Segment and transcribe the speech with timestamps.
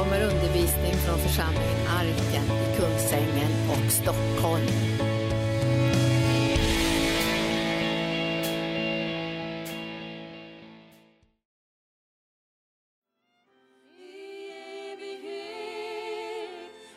[0.00, 4.66] kommer undervisning från församlingen Arken i Kungsängen och Stockholm.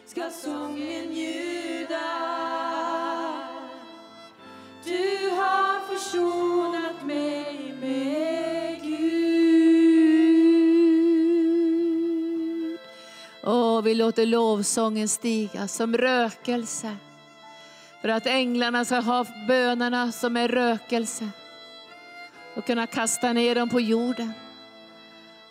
[0.06, 1.53] ska sången ljuda.
[13.84, 16.96] Och vi låter lovsången stiga som rökelse.
[18.02, 21.30] För att änglarna ska ha bönerna som är rökelse.
[22.56, 24.34] Och kunna kasta ner dem på jorden.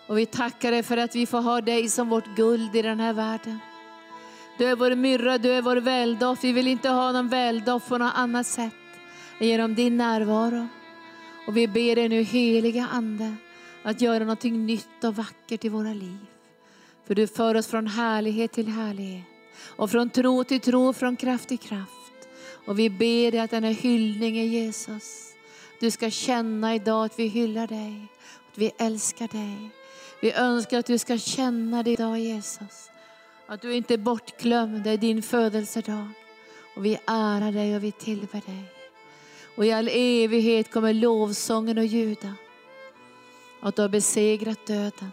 [0.06, 3.00] Och vi tackar dig för att vi får ha dig som vårt guld i den
[3.00, 3.58] här världen.
[4.58, 6.44] Du är vår myrra, du är vår väldoft.
[6.44, 8.74] Vi vill inte ha någon väldoft på något annat sätt
[9.38, 10.68] än genom din närvaro.
[11.46, 13.34] Och vi ber dig nu heliga Ande
[13.82, 16.31] att göra någonting nytt och vackert i våra liv.
[17.12, 19.24] För du för oss från härlighet till härlighet
[19.76, 22.28] och från tro till tro, från kraft till kraft.
[22.66, 25.32] Och vi ber dig att denna hyllning är Jesus,
[25.80, 28.06] du ska känna idag att vi hyllar dig,
[28.50, 29.70] att vi älskar dig.
[30.22, 32.90] Vi önskar att du ska känna det idag Jesus.
[33.46, 36.08] Att du inte är bortglömd, det är din födelsedag.
[36.76, 38.64] Och vi ärar dig och vi tillber dig.
[39.56, 42.34] Och i all evighet kommer lovsången att ljuda.
[43.62, 45.10] Att du har besegrat döden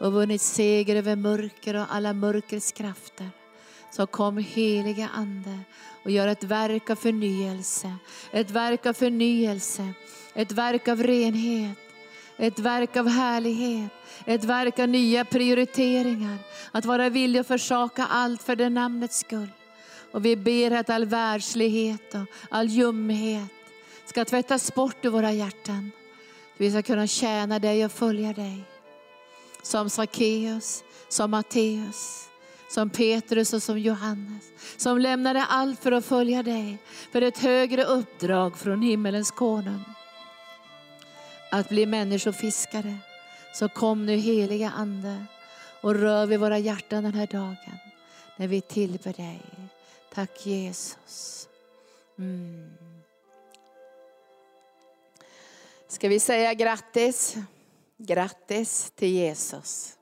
[0.00, 3.30] och vunnit seger över mörker och alla mörkrets krafter.
[3.90, 5.58] Så kom heliga Ande
[6.04, 7.94] och gör ett verk av förnyelse,
[8.30, 9.92] ett verk av förnyelse,
[10.34, 11.78] ett verk av renhet,
[12.36, 13.90] ett verk av härlighet,
[14.26, 16.38] ett verk av nya prioriteringar.
[16.72, 19.48] Att vara villig att försaka allt för det namnets skull.
[20.12, 23.50] Och vi ber att all världslighet och all ljumhet
[24.06, 25.90] ska tvättas bort ur våra hjärtan.
[26.56, 28.73] Vi ska kunna tjäna dig och följa dig.
[29.64, 32.28] Som Sackeus, som Matteus,
[32.68, 34.44] som Petrus och som Johannes.
[34.76, 36.78] Som lämnade allt för att följa dig.
[37.12, 39.84] För ett högre uppdrag från himmelens konung.
[41.50, 42.96] Att bli människofiskare.
[43.54, 45.24] Så kom nu heliga Ande
[45.80, 47.78] och rör vid våra hjärtan den här dagen.
[48.36, 49.42] När vi tillber dig.
[50.14, 51.48] Tack Jesus.
[52.18, 52.70] Mm.
[55.88, 57.36] Ska vi säga grattis?
[58.06, 59.98] Grattis till Jesus.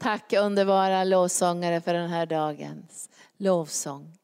[0.00, 4.18] Tack underbara lovsångare för den här dagens lovsång.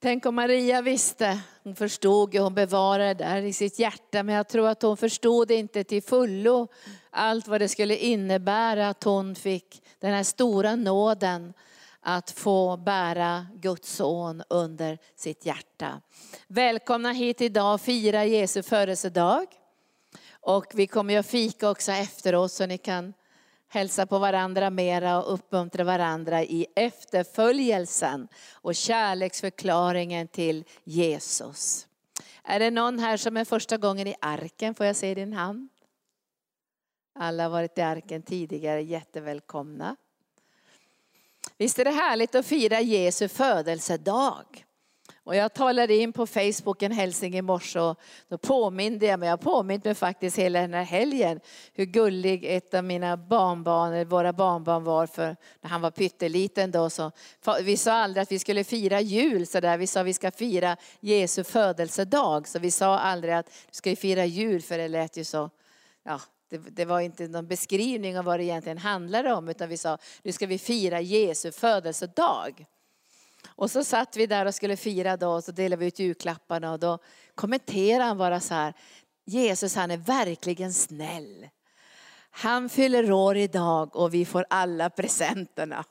[0.00, 4.48] Tänk om Maria visste, hon förstod, hon bevarade det där i sitt hjärta, men jag
[4.48, 6.68] tror att hon förstod inte till fullo
[7.10, 11.52] allt vad det skulle innebära att hon fick den här stora nåden
[12.00, 16.00] att få bära Guds son under sitt hjärta.
[16.46, 19.46] Välkomna hit idag och fira Jesu födelsedag.
[20.44, 23.14] Och vi kommer att fika också efteråt så ni kan
[23.68, 31.86] hälsa på varandra mera och uppmuntra varandra i efterföljelsen och kärleksförklaringen till Jesus.
[32.42, 34.74] Är det någon här som är första gången i arken?
[34.74, 35.68] Får jag se din hand?
[37.14, 39.96] Alla har varit i arken tidigare, jättevälkomna.
[41.56, 44.64] Visst är det härligt att fira Jesu födelsedag?
[45.24, 49.28] Och jag talade in på Facebook en hälsning i morse och då påminde jag mig,
[49.28, 51.40] jag påminde mig faktiskt hela den här helgen
[51.72, 56.90] hur gullig ett av mina barnbarn, våra barnbarn var för när han var pytteliten då.
[56.90, 57.12] Så,
[57.62, 59.78] vi sa aldrig att vi skulle fira jul så där.
[59.78, 62.48] vi sa att vi ska fira Jesu födelsedag.
[62.48, 65.50] Så vi sa aldrig att vi ska fira jul för det lät ju så,
[66.04, 69.76] ja det, det, var inte någon beskrivning av vad det egentligen handlade om utan vi
[69.76, 72.66] sa nu ska vi fira Jesu födelsedag.
[73.56, 76.72] Och så satt vi där och skulle fira då och så delade vi ut julklapparna
[76.72, 76.98] och då
[77.34, 78.74] kommenterade han bara så här,
[79.24, 81.48] Jesus han är verkligen snäll.
[82.30, 85.84] Han fyller år idag och vi får alla presenterna.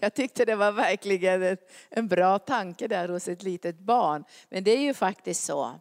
[0.00, 1.56] Jag tyckte det var verkligen
[1.88, 4.24] en bra tanke där hos ett litet barn.
[4.48, 5.80] Men det är ju faktiskt så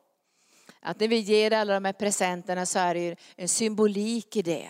[0.79, 4.41] att när vi ger alla de här presenterna så är det ju en symbolik i
[4.41, 4.69] det.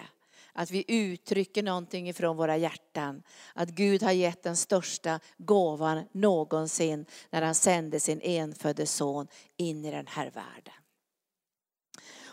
[0.53, 3.23] Att vi uttrycker någonting ifrån våra hjärtan.
[3.53, 9.27] Att Gud har gett den största gåvan någonsin när han sände sin enfödde son
[9.57, 10.73] in i den här världen.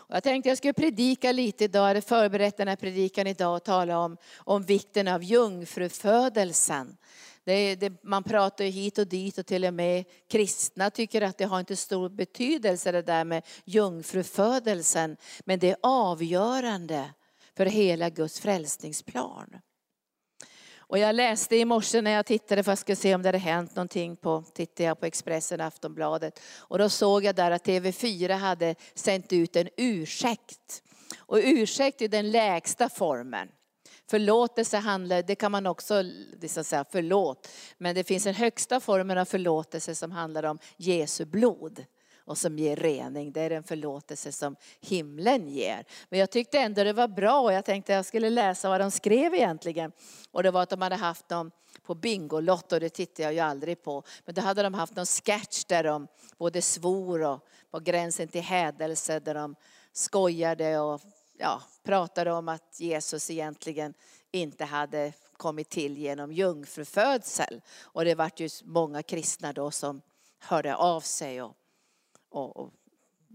[0.09, 3.63] Och jag tänkte jag skulle predika lite idag, eller förberett den här predikan idag och
[3.63, 6.97] tala om, om vikten av jungfrufödelsen.
[7.43, 11.37] Det, det, man pratar ju hit och dit och till och med kristna tycker att
[11.37, 15.17] det har inte stor betydelse det där med jungfrufödelsen.
[15.45, 17.13] Men det är avgörande
[17.59, 19.55] för hela Guds frälsningsplan.
[20.77, 23.37] Och jag läste i morse när jag tittade för att skulle se om det hade
[23.37, 26.39] hänt någonting på, tittade jag på Expressen Aftonbladet.
[26.57, 30.83] Och då såg jag där att TV4 hade sänt ut en ursäkt.
[31.17, 33.47] Och ursäkt är den lägsta formen.
[34.09, 36.01] Förlåtelse handlar, det kan man också
[36.41, 37.47] liksom säga förlåt.
[37.77, 41.85] Men det finns en högsta formen av förlåtelse som handlar om Jesu blod
[42.29, 43.31] och som ger rening.
[43.31, 45.85] Det är den förlåtelse som himlen ger.
[46.09, 48.91] Men jag tyckte ändå det var bra och jag tänkte jag skulle läsa vad de
[48.91, 49.91] skrev egentligen.
[50.31, 51.51] Och det var att de hade haft dem
[51.83, 54.03] på Bingolotto, det tittar jag ju aldrig på.
[54.25, 58.41] Men då hade de haft någon sketch där de både svor och på gränsen till
[58.41, 59.55] hädelse där de
[59.93, 61.01] skojade och
[61.37, 63.93] ja, pratade om att Jesus egentligen
[64.31, 67.61] inte hade kommit till genom jungfrufödsel.
[67.81, 70.01] Och det vart ju många kristna då som
[70.39, 71.55] hörde av sig och,
[72.29, 72.73] och, och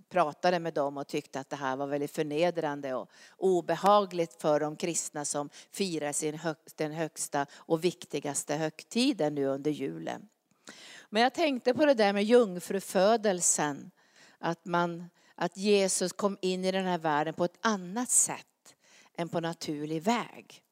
[0.09, 4.77] pratade med dem och tyckte att det här var väldigt förnedrande och obehagligt för de
[4.77, 10.29] kristna som firar sin hög, den högsta och viktigaste högtiden nu under julen.
[11.11, 13.91] Men jag tänkte på det där med jungfrufödelsen,
[14.39, 18.75] att, man, att Jesus kom in i den här världen på ett annat sätt
[19.17, 20.65] än på naturlig väg.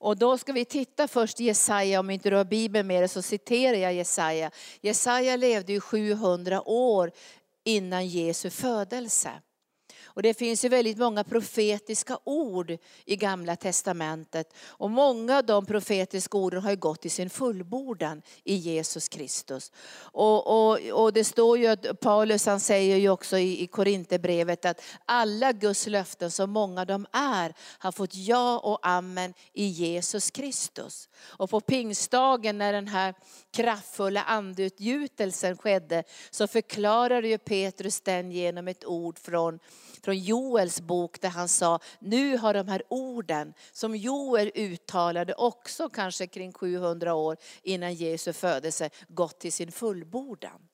[0.00, 3.22] Och då ska vi titta först Jesaja, om inte du har Bibeln med dig så
[3.22, 4.50] citerar jag Jesaja.
[4.80, 7.12] Jesaja levde ju 700 år
[7.68, 9.30] innan Jesu födelse.
[10.18, 14.54] Och det finns ju väldigt många profetiska ord i Gamla Testamentet.
[14.66, 19.72] Och många av de profetiska orden har ju gått i sin fullbordan i Jesus Kristus.
[19.98, 24.64] Och, och, och det står ju att Paulus han säger ju också i, i Korinthierbrevet
[24.64, 30.30] att alla Guds löften, så många de är, har fått ja och amen i Jesus
[30.30, 31.08] Kristus.
[31.26, 33.14] Och på pingstdagen när den här
[33.52, 39.58] kraftfulla andeutgjutelsen skedde så förklarade ju Petrus den genom ett ord från
[40.08, 45.88] från Joels bok där han sa, nu har de här orden som Joel uttalade också
[45.88, 50.68] kanske kring 700 år innan Jesu födelse gått till sin fullbordan.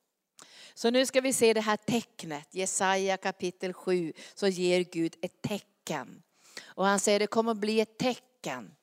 [0.75, 5.42] Så nu ska vi se det här tecknet, Jesaja kapitel 7, så ger Gud ett
[5.42, 6.22] tecken.
[6.64, 8.75] Och han säger det kommer att bli ett tecken.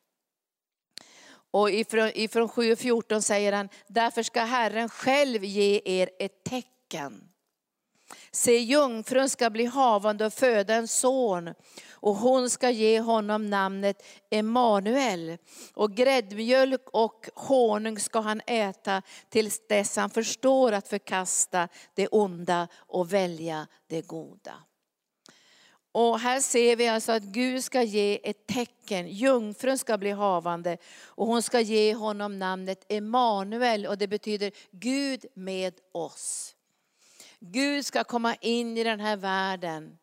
[1.51, 7.30] Och ifrån, ifrån 7.14 säger han, därför ska Herren själv ge er ett tecken.
[8.31, 11.53] Se, jungfrun ska bli havande och föda en son
[11.91, 15.37] och hon ska ge honom namnet Emanuel.
[15.73, 22.67] Och gräddmjölk och honung ska han äta tills dess han förstår att förkasta det onda
[22.75, 24.53] och välja det goda.
[25.93, 29.07] Och här ser vi alltså att Gud ska ge ett tecken.
[29.07, 35.25] Jungfrun ska bli havande och hon ska ge honom namnet Emanuel och det betyder Gud
[35.33, 36.55] med oss.
[37.43, 39.97] Gud ska komma in i den här världen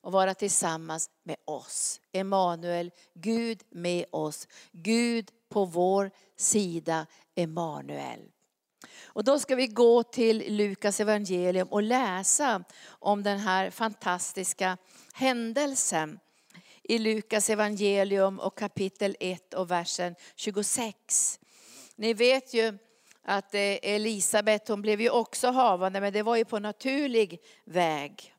[0.00, 2.00] och vara tillsammans med oss.
[2.12, 4.48] Emanuel, Gud med oss.
[4.72, 8.20] Gud på vår sida, Emanuel.
[9.04, 14.78] Och då ska vi gå till Lukas evangelium och läsa om den här fantastiska
[15.14, 16.18] händelsen
[16.82, 21.40] i Lukas evangelium och kapitel 1 och versen 26.
[21.96, 22.78] Ni vet ju
[23.28, 28.35] att eh, Elisabet hon blev ju också havande men det var ju på naturlig väg.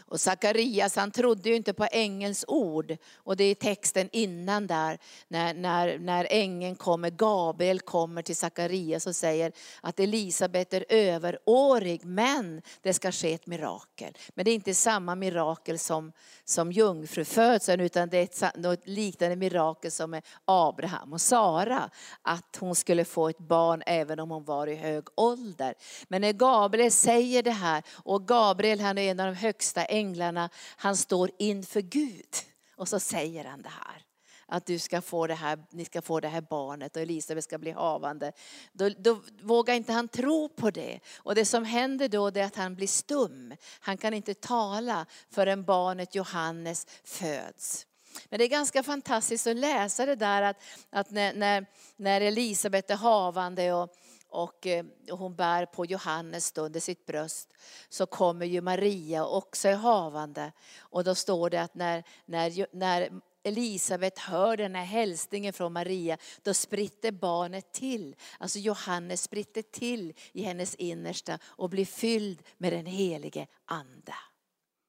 [0.00, 2.96] Och Sakarias han trodde ju inte på ängelns ord.
[3.16, 4.98] Och det är texten innan där,
[5.28, 12.04] när, när, när ängeln kommer, Gabriel kommer till Sakarias och säger att Elisabet är överårig
[12.04, 14.16] men det ska ske ett mirakel.
[14.34, 16.12] Men det är inte samma mirakel som,
[16.44, 21.90] som jungfrufödseln utan det är ett något liknande mirakel som med Abraham och Sara.
[22.22, 25.74] Att hon skulle få ett barn även om hon var i hög ålder.
[26.08, 30.50] Men när Gabriel säger det här och Gabriel han är en av de högsta änglarna,
[30.76, 32.34] han står inför Gud.
[32.76, 34.02] Och så säger han det här.
[34.48, 37.58] Att du ska få det här, ni ska få det här barnet och Elisabet ska
[37.58, 38.32] bli havande.
[38.72, 41.00] Då, då vågar inte han tro på det.
[41.16, 43.54] Och det som händer då är att han blir stum.
[43.80, 47.86] Han kan inte tala förrän barnet Johannes föds.
[48.28, 51.66] Men det är ganska fantastiskt att läsa det där att, att när, när,
[51.96, 53.96] när Elisabet är havande och,
[54.28, 57.54] och, eh, hon bär på Johannes då under sitt bröst
[57.88, 60.52] så kommer ju Maria också i havande.
[60.78, 63.10] Och då står det att när, när, när
[63.42, 68.16] Elisabet hör den här hälsningen från Maria, då spritter barnet till.
[68.38, 74.14] Alltså Johannes spritter till i hennes innersta och blir fylld med den helige ande.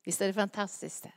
[0.04, 1.04] Visst är det fantastiskt?
[1.04, 1.12] Det?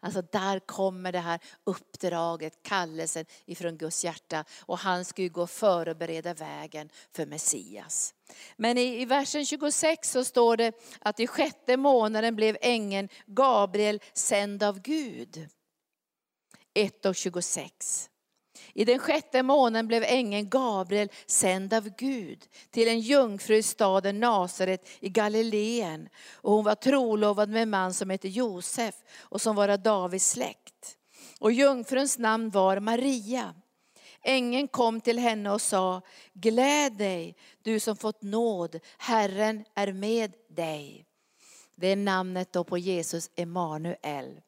[0.00, 4.44] Alltså där kommer det här uppdraget, kallelsen ifrån Guds hjärta.
[4.60, 8.14] Och han ska ju gå före och bereda vägen för Messias.
[8.56, 14.00] Men i, i versen 26 så står det att i sjätte månaden blev ängeln Gabriel
[14.12, 15.48] sänd av Gud.
[16.74, 18.10] 1 och 26.
[18.78, 22.38] I den sjätte månaden blev ängeln Gabriel sänd av Gud
[22.70, 26.08] till en jungfru i staden Nasaret i Galileen.
[26.32, 30.30] Och hon var trolovad med en man som hette Josef och som var av Davids
[30.30, 30.98] släkt.
[31.40, 33.54] Och jungfruns namn var Maria.
[34.22, 36.00] Ängeln kom till henne och sa,
[36.32, 41.06] gläd dig du som fått nåd, Herren är med dig.
[41.76, 44.40] Det är namnet då på Jesus, Emanuel.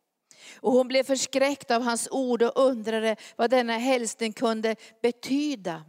[0.60, 5.84] Och hon blev förskräckt av hans ord och undrade vad denna hälsning kunde betyda.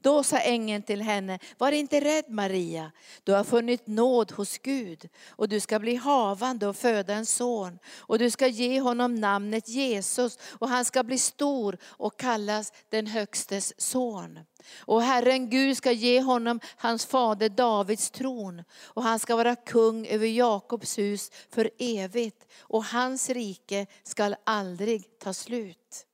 [0.00, 2.92] Då sa ängeln till henne, var inte rädd Maria,
[3.24, 7.78] du har funnit nåd hos Gud och du ska bli havande och föda en son
[7.98, 13.06] och du ska ge honom namnet Jesus och han ska bli stor och kallas den
[13.06, 14.38] högstes son.
[14.78, 20.06] Och Herren Gud ska ge honom hans fader Davids tron och han ska vara kung
[20.06, 26.05] över Jakobs hus för evigt och hans rike skall aldrig ta slut.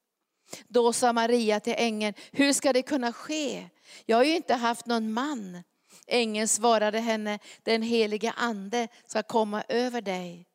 [0.69, 3.69] Då sa Maria till ängeln, hur ska det kunna ske?
[4.07, 5.63] Jag har ju inte haft någon man.
[6.07, 10.47] Ängeln svarade henne, den helige ande ska komma över dig.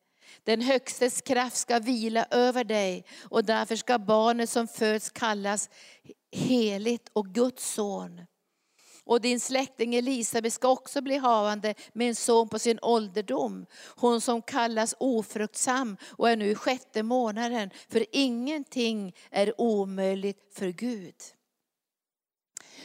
[0.43, 5.69] Den högstes kraft ska vila över dig och därför ska barnet som föds kallas
[6.31, 8.25] heligt och Guds son.
[9.07, 13.65] Och din släkting Elisabet ska också bli havande med en son på sin ålderdom.
[13.95, 17.69] Hon som kallas ofruktsam och är nu i sjätte månaden.
[17.89, 21.15] För ingenting är omöjligt för Gud.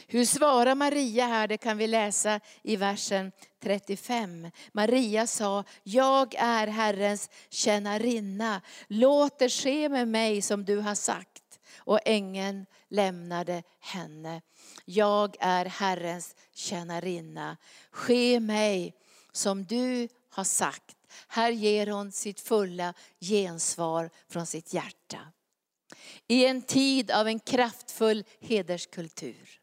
[0.07, 1.47] Hur svarar Maria här?
[1.47, 3.31] Det kan vi läsa i versen
[3.63, 4.51] 35.
[4.71, 8.61] Maria sa, jag är Herrens tjänarinna.
[8.87, 11.32] Låt det ske med mig som du har sagt.
[11.77, 14.41] Och ängeln lämnade henne.
[14.85, 17.57] Jag är Herrens tjänarinna.
[17.91, 18.95] Ske mig
[19.31, 20.95] som du har sagt.
[21.27, 25.19] Här ger hon sitt fulla gensvar från sitt hjärta.
[26.27, 29.59] I en tid av en kraftfull hederskultur.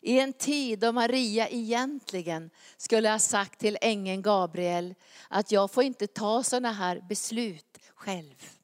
[0.00, 4.94] I en tid då Maria egentligen skulle ha sagt till ängeln Gabriel
[5.28, 8.55] att jag får inte ta sådana här beslut själv.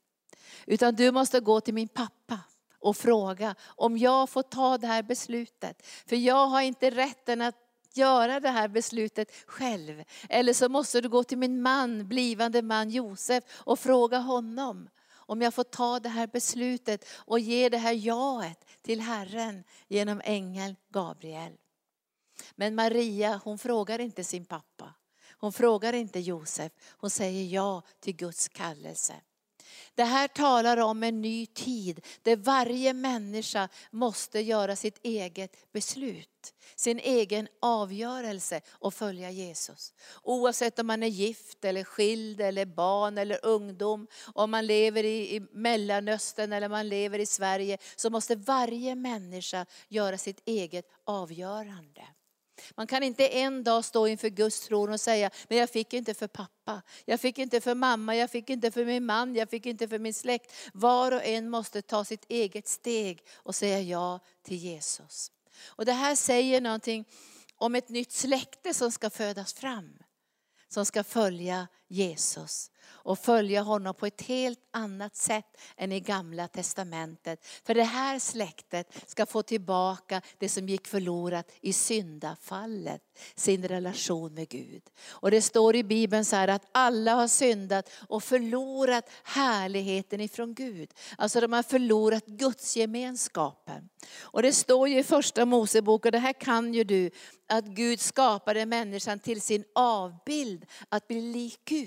[0.67, 2.39] Utan du måste gå till min pappa
[2.79, 5.87] och fråga om jag får ta det här beslutet.
[6.07, 7.57] För jag har inte rätten att
[7.95, 10.05] göra det här beslutet själv.
[10.29, 15.43] Eller så måste du gå till min man, blivande man Josef och fråga honom om
[15.43, 20.77] jag får ta det här beslutet och ge det här jaet till Herren genom ängeln
[20.89, 21.53] Gabriel.
[22.55, 24.95] Men Maria hon frågar inte sin pappa.
[25.39, 26.73] Hon frågar inte Josef.
[26.91, 29.15] Hon säger ja till Guds kallelse.
[29.95, 36.55] Det här talar om en ny tid där varje människa måste göra sitt eget beslut.
[36.77, 39.95] Sin egen avgörelse och följa Jesus.
[40.23, 44.07] Oavsett om man är gift eller skild eller barn eller ungdom.
[44.35, 47.79] Om man lever i, i Mellanöstern eller man lever i Sverige.
[47.97, 52.03] Så måste varje människa göra sitt eget avgörande.
[52.77, 56.15] Man kan inte en dag stå inför Guds tron och säga, men jag fick inte
[56.15, 59.67] för pappa, jag fick inte för mamma, jag fick inte för min man, jag fick
[59.67, 60.53] inte för min släkt.
[60.73, 65.33] Var och en måste ta sitt eget steg och säga ja till Jesus.
[65.67, 67.05] Och det här säger någonting
[67.57, 69.99] om ett nytt släkte som ska födas fram.
[70.69, 76.49] Som ska följa Jesus och följa honom på ett helt annat sätt än i gamla
[76.49, 77.47] testamentet.
[77.65, 83.03] För det här släktet ska få tillbaka det som gick förlorat i syndafallet,
[83.35, 84.83] sin relation med Gud.
[85.09, 90.55] Och det står i Bibeln så här att alla har syndat och förlorat härligheten ifrån
[90.55, 90.91] Gud.
[91.19, 93.89] Alltså de har förlorat Guds gemenskapen.
[94.21, 97.11] Och det står ju i första Mosebok, och det här kan ju du,
[97.49, 101.82] att Gud skapade människan till sin avbild, att bli lik Gud.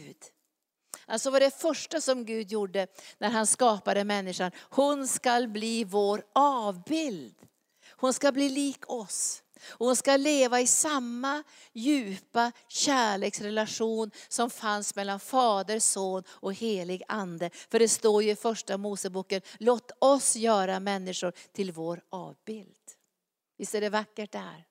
[1.06, 2.88] Alltså var det första som Gud gjorde
[3.18, 4.52] när han skapade människan.
[4.58, 7.36] Hon ska bli vår avbild.
[7.90, 9.42] Hon ska bli lik oss.
[9.70, 17.04] Och hon ska leva i samma djupa kärleksrelation som fanns mellan fader, son och helig
[17.08, 17.50] ande.
[17.54, 22.78] För det står ju i första Moseboken, låt oss göra människor till vår avbild.
[23.58, 24.66] Visst är det vackert där?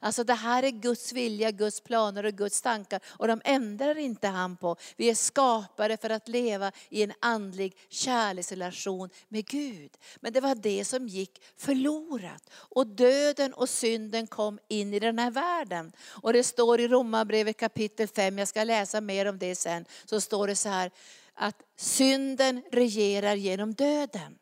[0.00, 4.28] Alltså det här är Guds vilja, Guds planer och Guds tankar och de ändrar inte
[4.28, 4.76] han på.
[4.96, 9.90] Vi är skapade för att leva i en andlig kärleksrelation med Gud.
[10.20, 12.50] Men det var det som gick förlorat.
[12.52, 15.92] Och döden och synden kom in i den här världen.
[16.08, 20.20] Och det står i Romarbrevet kapitel 5, jag ska läsa mer om det sen, så
[20.20, 20.90] står det så här
[21.34, 24.38] att synden regerar genom döden.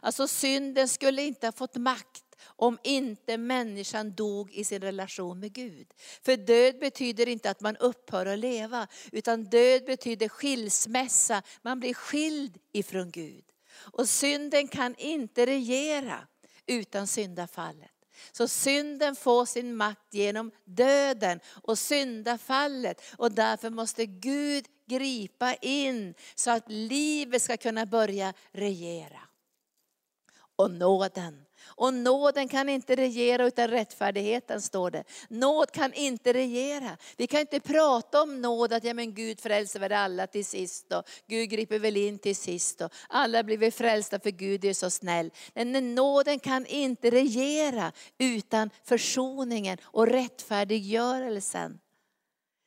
[0.00, 5.52] Alltså synden skulle inte ha fått makt om inte människan dog i sin relation med
[5.52, 5.86] Gud.
[6.22, 11.94] För död betyder inte att man upphör att leva, utan död betyder skilsmässa, man blir
[11.94, 13.44] skild ifrån Gud.
[13.76, 16.26] Och synden kan inte regera
[16.66, 17.90] utan syndafallet.
[18.32, 23.02] Så synden får sin makt genom döden och syndafallet.
[23.16, 29.20] Och därför måste Gud gripa in så att livet ska kunna börja regera.
[30.56, 31.43] och nåden.
[31.76, 35.04] Och nåden kan inte regera utan rättfärdigheten står det.
[35.28, 36.96] Nåd kan inte regera.
[37.16, 40.92] Vi kan inte prata om nåd, att ja, men Gud frälser väl alla till sist
[40.92, 44.74] och Gud griper väl in till sist och alla blir väl frälsta för Gud är
[44.74, 45.30] så snäll.
[45.54, 51.78] Men nåden kan inte regera utan försoningen och rättfärdiggörelsen.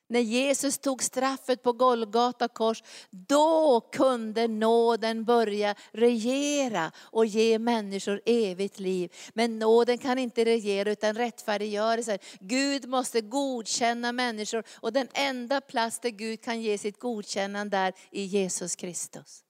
[0.10, 8.22] När Jesus tog straffet på Golgata kors, då kunde nåden börja regera och ge människor
[8.26, 9.14] evigt liv.
[9.34, 12.18] Men nåden kan inte regera utan rättfärdiggörelse.
[12.40, 17.94] Gud måste godkänna människor och den enda plats där Gud kan ge sitt godkännande är
[18.12, 19.44] i Jesus Kristus.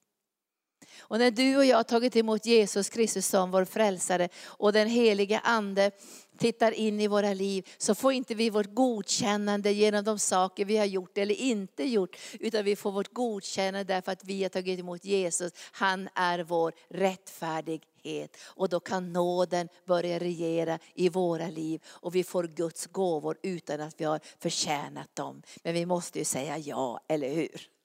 [1.00, 4.88] Och när du och jag har tagit emot Jesus Kristus som vår frälsare och den
[4.88, 5.90] helige Ande
[6.38, 10.76] tittar in i våra liv så får inte vi vårt godkännande genom de saker vi
[10.76, 12.16] har gjort eller inte gjort.
[12.40, 15.52] Utan vi får vårt godkännande därför att vi har tagit emot Jesus.
[15.72, 18.36] Han är vår rättfärdighet.
[18.42, 21.82] Och då kan nåden börja regera i våra liv.
[21.86, 25.42] Och vi får Guds gåvor utan att vi har förtjänat dem.
[25.62, 27.77] Men vi måste ju säga ja, eller hur?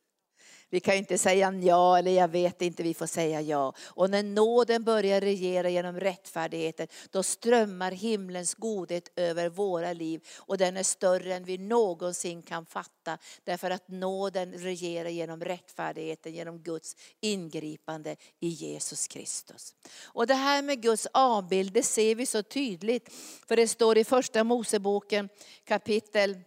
[0.73, 3.73] Vi kan ju inte säga ja eller jag vet inte, vi får säga ja.
[3.79, 10.27] Och när nåden börjar regera genom rättfärdigheten, då strömmar himlens godhet över våra liv.
[10.37, 13.17] Och den är större än vi någonsin kan fatta.
[13.43, 19.75] Därför att nåden regerar genom rättfärdigheten, genom Guds ingripande i Jesus Kristus.
[20.03, 23.13] Och det här med Guds avbild, det ser vi så tydligt.
[23.47, 25.29] För det står i första Moseboken
[25.65, 26.37] kapitel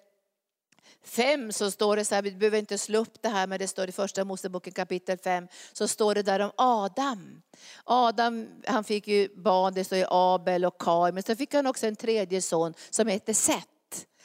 [1.06, 3.68] 5 så står det så här, vi behöver inte slå upp det här men det
[3.68, 7.42] står i första Moseboken kapitel 5, så står det där om Adam.
[7.84, 11.66] Adam han fick ju barn, det står ju Abel och Kain, men så fick han
[11.66, 13.66] också en tredje son som heter Seth.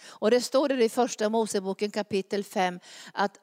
[0.03, 2.79] Och det står det i första Moseboken kapitel 5
[3.13, 3.37] att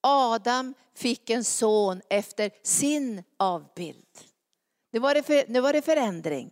[0.00, 4.06] Adam fick en son efter sin avbild.
[4.92, 6.50] Nu var det, för, nu var det förändring.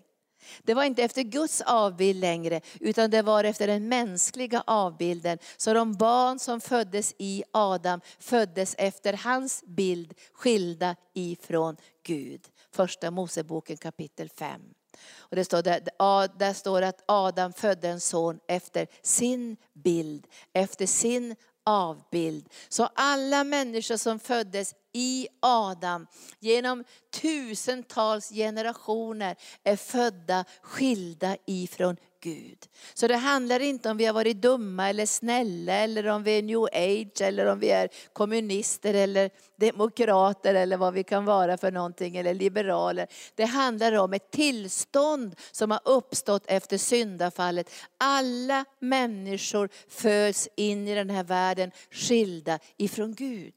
[0.63, 5.39] Det var inte efter Guds avbild längre, utan det var efter den mänskliga avbilden.
[5.57, 12.41] Så de barn som föddes i Adam föddes efter hans bild, skilda ifrån Gud.
[12.71, 14.61] Första Moseboken kapitel 5.
[15.19, 20.87] Och det står där, där står att Adam födde en son efter sin bild, efter
[20.87, 21.37] sin
[21.69, 22.49] avbild.
[22.69, 26.07] Så alla människor som föddes i Adam
[26.41, 26.85] genom
[27.23, 32.59] tusentals generationer är födda skilda ifrån Gud.
[32.95, 36.43] Så det handlar inte om vi har varit dumma eller snälla eller om vi är
[36.43, 41.71] new age eller om vi är kommunister eller demokrater eller vad vi kan vara för
[41.71, 43.07] någonting eller liberaler.
[43.35, 47.71] Det handlar om ett tillstånd som har uppstått efter syndafallet.
[47.99, 53.55] Alla människor föds in i den här världen skilda ifrån Gud.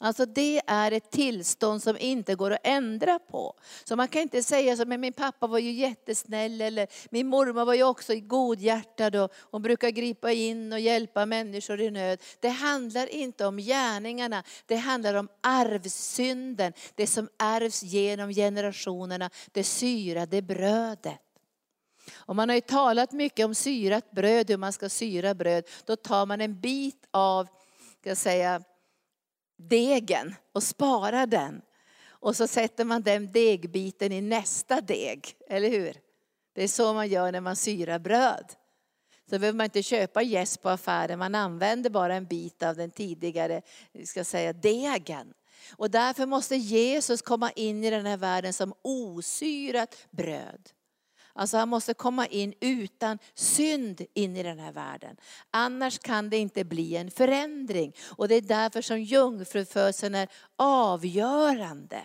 [0.00, 3.54] Alltså det är ett tillstånd som inte går att ändra på.
[3.84, 7.64] Så man kan inte säga så, men min pappa var ju jättesnäll eller min mormor
[7.64, 12.22] var ju också godhjärtad och hon brukar gripa in och hjälpa människor i nöd.
[12.40, 16.72] Det handlar inte om gärningarna, det handlar om arvsynden.
[16.94, 21.20] Det som ärvs genom generationerna, det syrade brödet.
[22.16, 25.64] Och man har ju talat mycket om syrat bröd, hur man ska syra bröd.
[25.84, 27.44] Då tar man en bit av,
[28.00, 28.62] ska jag säga,
[29.58, 31.62] degen och sparar den.
[32.08, 35.96] Och så sätter man den degbiten i nästa deg, eller hur?
[36.54, 38.52] Det är så man gör när man syrar bröd.
[39.30, 42.90] Så behöver man inte köpa jäst på affären, man använder bara en bit av den
[42.90, 43.62] tidigare
[44.04, 45.34] ska säga, degen.
[45.76, 50.70] Och därför måste Jesus komma in i den här världen som osyrat bröd.
[51.38, 55.16] Alltså han måste komma in utan synd in i den här världen.
[55.50, 57.92] Annars kan det inte bli en förändring.
[58.16, 62.02] Och det är därför som jungfrufödseln är avgörande.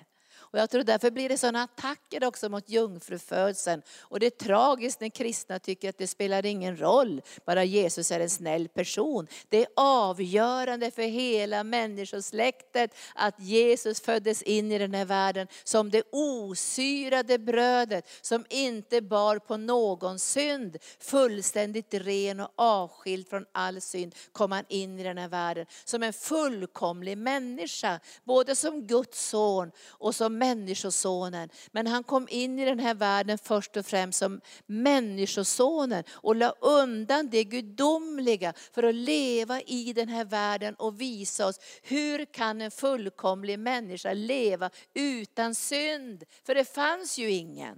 [0.53, 3.81] Och jag tror därför blir det sådana attacker också mot jungfrufödseln.
[4.01, 8.19] Och det är tragiskt när kristna tycker att det spelar ingen roll, bara Jesus är
[8.19, 9.27] en snäll person.
[9.49, 15.89] Det är avgörande för hela människosläktet att Jesus föddes in i den här världen som
[15.89, 20.77] det osyrade brödet som inte bar på någon synd.
[20.99, 26.03] Fullständigt ren och avskild från all synd kom han in i den här världen som
[26.03, 27.99] en fullkomlig människa.
[28.23, 31.49] Både som Guds son och som människosonen.
[31.71, 36.49] Men han kom in i den här världen först och främst som människosonen och la
[36.61, 42.61] undan det gudomliga för att leva i den här världen och visa oss hur kan
[42.61, 46.23] en fullkomlig människa leva utan synd?
[46.45, 47.77] För det fanns ju ingen.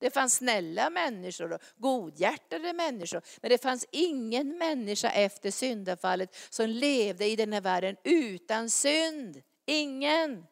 [0.00, 3.22] Det fanns snälla människor och godhjärtade människor.
[3.40, 9.42] Men det fanns ingen människa efter syndafallet som levde i den här världen utan synd.
[9.66, 10.44] Ingen.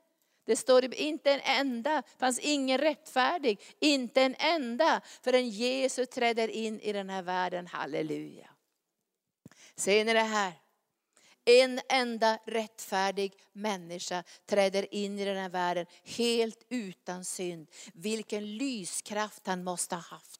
[0.47, 6.81] Det står inte en enda, fanns ingen rättfärdig, inte en enda förrän Jesus träder in
[6.81, 7.67] i den här världen.
[7.67, 8.51] Halleluja.
[9.77, 10.53] Ser ni det här?
[11.45, 17.71] En enda rättfärdig människa träder in i den här världen helt utan synd.
[17.95, 20.36] Vilken lyskraft han måste ha haft.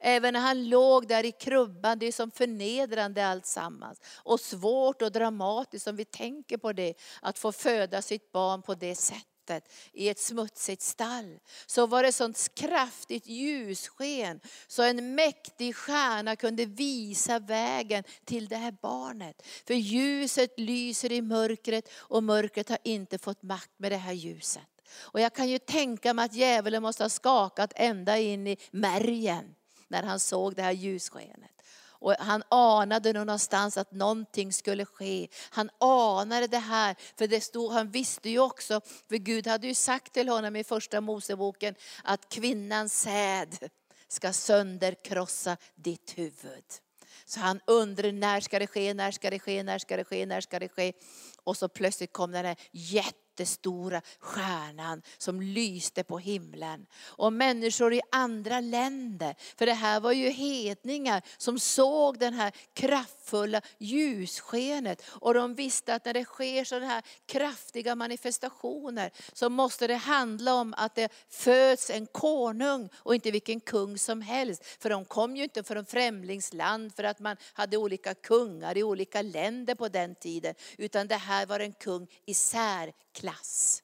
[0.00, 4.00] Även när han låg där i krubban, det är som förnedrande alltsammans.
[4.16, 8.74] Och svårt och dramatiskt om vi tänker på det, att få föda sitt barn på
[8.74, 11.38] det sättet i ett smutsigt stall.
[11.66, 18.56] Så var det sånt kraftigt ljussken så en mäktig stjärna kunde visa vägen till det
[18.56, 19.42] här barnet.
[19.66, 24.62] För ljuset lyser i mörkret och mörkret har inte fått makt med det här ljuset.
[24.98, 29.55] Och jag kan ju tänka mig att djävulen måste ha skakat ända in i märgen
[29.88, 31.62] när han såg det här ljusskenet.
[31.98, 35.28] Och han anade någonstans att någonting skulle ske.
[35.50, 39.74] Han anade det här, för det stod, han visste ju också, för Gud hade ju
[39.74, 43.70] sagt till honom i första Moseboken att kvinnans säd
[44.08, 46.64] ska sönderkrossa ditt huvud.
[47.24, 50.26] Så han undrade när ska det ske, när ska det ske, när ska det ske,
[50.26, 50.92] när ska det ske.
[51.44, 56.86] Och så plötsligt kom den här jätte jättestora stjärnan som lyste på himlen.
[57.06, 62.52] Och människor i andra länder, för det här var ju hedningar som såg den här
[62.74, 65.02] kraftfulla ljusskenet.
[65.06, 70.54] Och de visste att när det sker sådana här kraftiga manifestationer så måste det handla
[70.54, 74.64] om att det föds en konung och inte vilken kung som helst.
[74.78, 79.22] För de kom ju inte från främlingsland för att man hade olika kungar i olika
[79.22, 80.54] länder på den tiden.
[80.78, 83.82] Utan det här var en kung i särklass klass.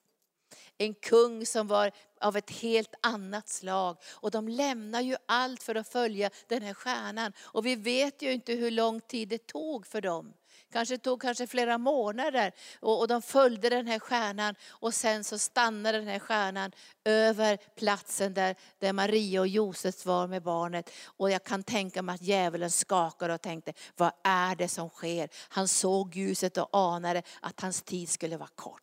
[0.79, 1.91] En kung som var
[2.21, 3.97] av ett helt annat slag.
[4.13, 7.33] Och de lämnar ju allt för att följa den här stjärnan.
[7.41, 10.35] Och vi vet ju inte hur lång tid det tog för dem.
[10.73, 15.39] Kanske tog kanske flera månader och, och de följde den här stjärnan och sen så
[15.39, 16.73] stannade den här stjärnan
[17.05, 20.91] över platsen där, där Maria och Josef var med barnet.
[21.05, 25.29] Och jag kan tänka mig att djävulen skakade och tänkte, vad är det som sker?
[25.49, 28.82] Han såg ljuset och anade att hans tid skulle vara kort.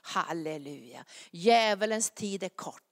[0.00, 1.04] Halleluja.
[1.30, 2.82] Djävulens tid är kort.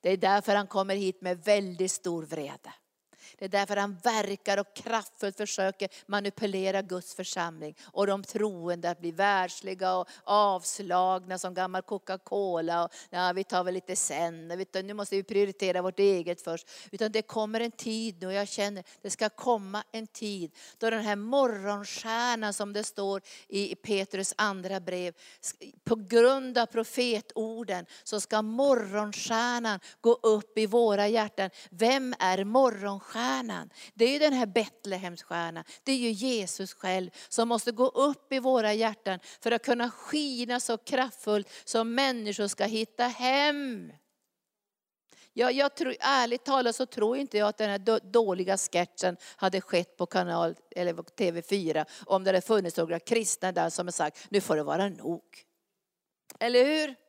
[0.00, 2.72] Det är därför han kommer hit med väldigt stor vrede.
[3.38, 7.76] Det är därför han verkar och kraftfullt försöker manipulera Guds församling.
[7.84, 12.88] Och de troende att bli världsliga och avslagna som gammal Coca-Cola.
[13.10, 16.68] ja, vi tar väl lite sen, nu måste vi prioritera vårt eget först.
[16.90, 20.90] Utan det kommer en tid nu, och jag känner det ska komma en tid då
[20.90, 25.14] den här morgonstjärnan som det står i Petrus andra brev.
[25.84, 31.50] På grund av profetorden så ska morgonstjärnan gå upp i våra hjärtan.
[31.70, 33.25] Vem är morgonstjärnan?
[33.26, 33.70] Stjärnan.
[33.94, 35.64] Det är ju den här Betlehemsstjärnan.
[35.84, 39.90] Det är ju Jesus själv som måste gå upp i våra hjärtan för att kunna
[39.90, 43.92] skina så kraftfullt som människor ska hitta hem.
[45.32, 49.60] Jag, jag tror, ärligt talat så tror inte jag att den här dåliga sketchen hade
[49.60, 54.26] skett på kanal eller TV4 om det hade funnits några kristna där som har sagt,
[54.28, 55.22] nu får det vara nog.
[56.40, 57.05] Eller hur?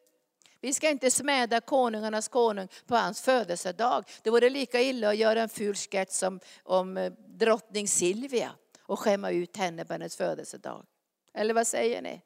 [0.61, 4.05] Vi ska inte smäda konungarnas konung på hans födelsedag.
[4.23, 8.99] Det vore lika illa att göra en ful sketch som om eh, drottning Silvia och
[8.99, 10.85] skämma ut henne på hennes födelsedag.
[11.33, 12.21] Eller vad säger ni?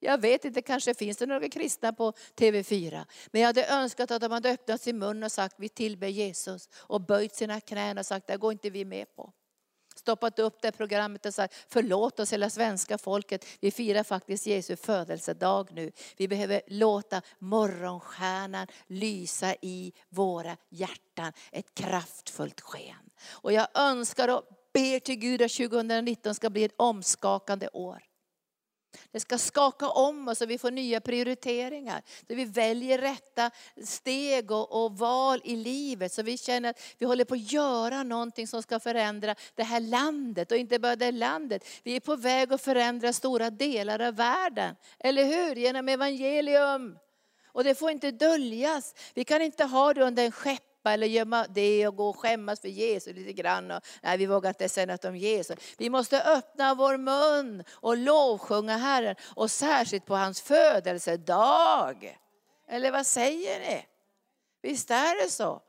[0.00, 3.04] Jag vet inte, kanske finns det några kristna på TV4.
[3.30, 6.68] Men jag hade önskat att de hade öppnat sin mun och sagt vi tillber Jesus
[6.74, 9.32] och böjt sina knän och sagt det går inte vi med på
[10.02, 13.46] stoppat upp det programmet och sagt förlåt oss hela svenska folket.
[13.60, 15.92] Vi firar faktiskt Jesu födelsedag nu.
[16.16, 21.32] Vi behöver låta morgonstjärnan lysa i våra hjärtan.
[21.52, 23.10] Ett kraftfullt sken.
[23.30, 28.02] Och jag önskar och ber till Gud att 2019 ska bli ett omskakande år.
[29.10, 32.02] Det ska skaka om oss så vi får nya prioriteringar.
[32.28, 33.50] Så vi väljer rätta
[33.84, 36.12] steg och, och, val i livet.
[36.12, 39.80] Så vi känner att vi håller på att göra någonting som ska förändra det här
[39.80, 40.52] landet.
[40.52, 41.66] Och inte bara det landet.
[41.82, 44.76] Vi är på väg att förändra stora delar av världen.
[44.98, 45.56] Eller hur?
[45.56, 46.98] Genom evangelium.
[47.46, 48.94] Och det får inte döljas.
[49.14, 52.18] Vi kan inte ha det under en skepp släppa eller gömma det och gå och
[52.18, 53.70] skämmas för Jesus lite grann.
[53.70, 55.56] Och, nej, vi vågar inte säga något om Jesus.
[55.78, 62.18] Vi måste öppna vår mun och lovsjunga Herren och särskilt på hans födelsedag.
[62.68, 63.86] Eller vad säger ni?
[64.62, 65.62] Visst är det så?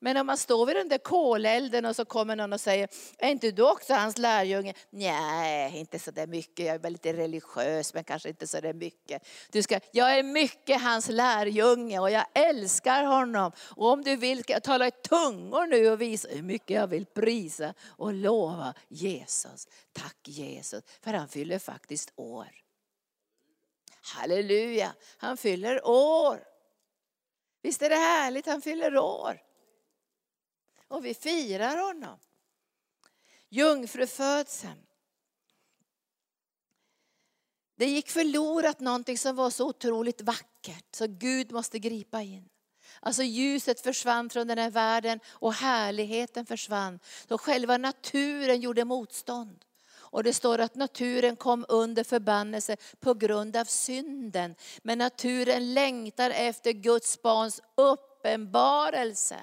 [0.00, 3.30] Men om man står vid den där kolelden och så kommer någon och säger, är
[3.30, 4.74] inte du också hans lärjunge?
[4.90, 6.66] Nej, inte så där mycket.
[6.66, 9.26] Jag är väl lite religiös men kanske inte så där mycket.
[9.52, 13.52] Du ska, jag är mycket hans lärjunge och jag älskar honom.
[13.58, 16.86] Och om du vill ska jag tala i tungor nu och visa hur mycket jag
[16.86, 19.68] vill prisa och lova Jesus.
[19.92, 22.48] Tack Jesus, för han fyller faktiskt år.
[24.02, 26.44] Halleluja, han fyller år.
[27.62, 29.47] Visst är det härligt, han fyller år.
[30.88, 32.18] Och vi firar honom.
[33.48, 34.86] Jungfrufödseln.
[37.76, 42.48] Det gick förlorat någonting som var så otroligt vackert så Gud måste gripa in.
[43.00, 47.00] Alltså ljuset försvann från den här världen och härligheten försvann.
[47.28, 49.64] Så själva naturen gjorde motstånd.
[50.10, 54.54] Och det står att naturen kom under förbannelse på grund av synden.
[54.82, 59.36] Men naturen längtar efter Guds barns uppenbarelse.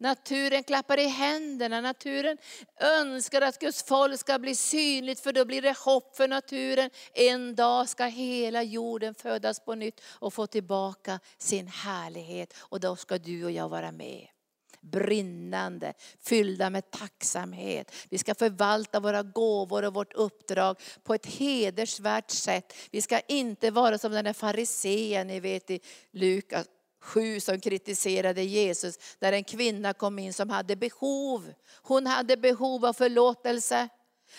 [0.00, 2.38] Naturen klappar i händerna, naturen
[2.80, 6.90] önskar att Guds folk ska bli synligt för då blir det hopp för naturen.
[7.14, 12.96] En dag ska hela jorden födas på nytt och få tillbaka sin härlighet och då
[12.96, 14.26] ska du och jag vara med
[14.80, 17.94] brinnande, fyllda med tacksamhet.
[18.08, 22.74] Vi ska förvalta våra gåvor och vårt uppdrag på ett hedersvärt sätt.
[22.90, 26.66] Vi ska inte vara som den där farisén, ni vet i Lukas
[27.00, 31.52] 7 som kritiserade Jesus, där en kvinna kom in som hade behov.
[31.82, 33.88] Hon hade behov av förlåtelse.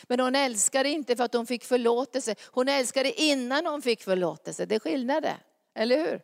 [0.04, 2.36] Men hon älskade inte för att hon fick förlåtelse.
[2.52, 4.65] Hon älskade innan hon fick förlåtelse.
[4.65, 5.38] Det är skillnaden,
[5.76, 6.21] eller hur?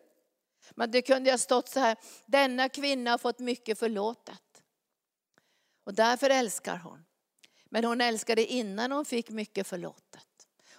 [0.75, 4.63] Men det kunde ha stått så här, denna kvinna har fått mycket förlåtet.
[5.83, 7.05] Och därför älskar hon.
[7.69, 10.36] Men hon älskade innan hon fick mycket förlåtet.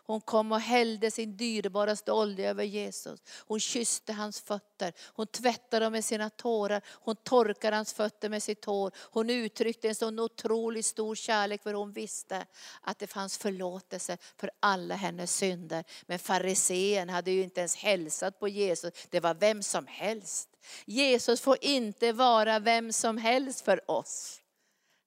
[0.09, 3.21] Hon kom och hällde sin dyrbaraste olja över Jesus.
[3.47, 4.93] Hon kysste hans fötter.
[5.07, 6.83] Hon tvättade dem med sina tårar.
[6.87, 8.93] Hon torkade hans fötter med sitt hår.
[8.97, 12.47] Hon uttryckte en sån otroligt stor kärlek för hon visste
[12.81, 15.85] att det fanns förlåtelse för alla hennes synder.
[16.07, 18.93] Men farisén hade ju inte ens hälsat på Jesus.
[19.11, 20.49] Det var vem som helst.
[20.85, 24.41] Jesus får inte vara vem som helst för oss.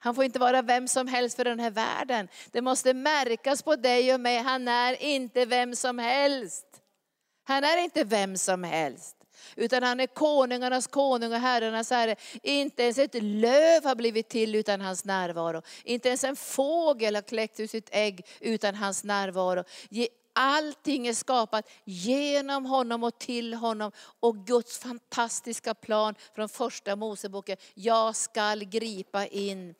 [0.03, 2.27] Han får inte vara vem som helst för den här världen.
[2.51, 6.65] Det måste märkas på dig och mig, han är inte vem som helst.
[7.43, 9.15] Han är inte vem som helst.
[9.55, 12.15] Utan han är konungarnas konung och herrarnas herre.
[12.43, 15.61] Inte ens ett löv har blivit till utan hans närvaro.
[15.83, 19.63] Inte ens en fågel har kläckt ur sitt ägg utan hans närvaro.
[20.33, 23.91] Allting är skapat genom honom och till honom.
[24.19, 27.57] Och Guds fantastiska plan från första Moseboken.
[27.73, 29.75] Jag skall gripa in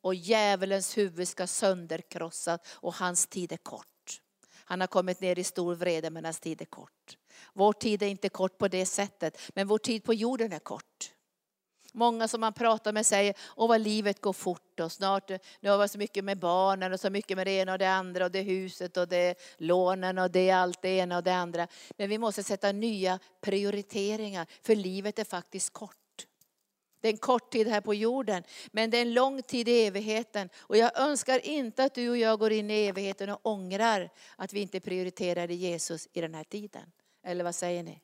[0.00, 4.20] och djävulens huvud ska sönderkrossas och hans tid är kort.
[4.64, 7.16] Han har kommit ner i stor vrede men hans tid är kort.
[7.52, 11.12] Vår tid är inte kort på det sättet men vår tid på jorden är kort.
[11.96, 15.30] Många som man pratar med säger, åh vad livet går fort och snart,
[15.60, 17.90] nu har vi så mycket med barnen och så mycket med det ena och det
[17.90, 21.68] andra och det huset och det lånen och det allt det ena och det andra.
[21.96, 26.26] Men vi måste sätta nya prioriteringar för livet är faktiskt kort.
[27.00, 29.86] Det är en kort tid här på jorden, men det är en lång tid i
[29.86, 30.48] evigheten.
[30.58, 34.52] Och jag önskar inte att du och jag går in i evigheten och ångrar att
[34.52, 36.92] vi inte prioriterade Jesus i den här tiden.
[37.24, 38.00] Eller vad säger ni?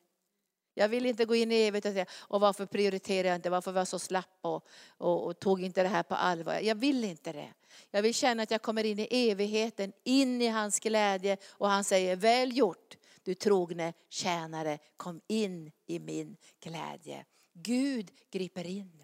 [0.74, 3.72] Jag vill inte gå in i evigt och säga, och varför prioriterar jag inte, varför
[3.72, 6.60] var jag så slapp och, och, och, tog inte det här på allvar.
[6.60, 7.52] Jag vill inte det.
[7.90, 11.84] Jag vill känna att jag kommer in i evigheten, in i hans glädje och han
[11.84, 17.24] säger, väl gjort du trogne tjänare, kom in i min glädje.
[17.52, 19.02] Gud griper in.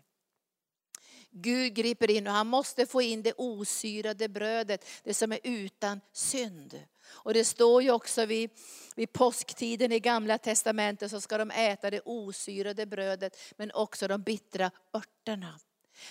[1.31, 6.01] Gud griper in och han måste få in det osyrade brödet, det som är utan
[6.13, 6.83] synd.
[7.11, 8.51] Och det står ju också vid,
[8.97, 14.23] vid påsktiden i gamla testamentet så ska de äta det osyrade brödet men också de
[14.23, 15.61] bittra örterna.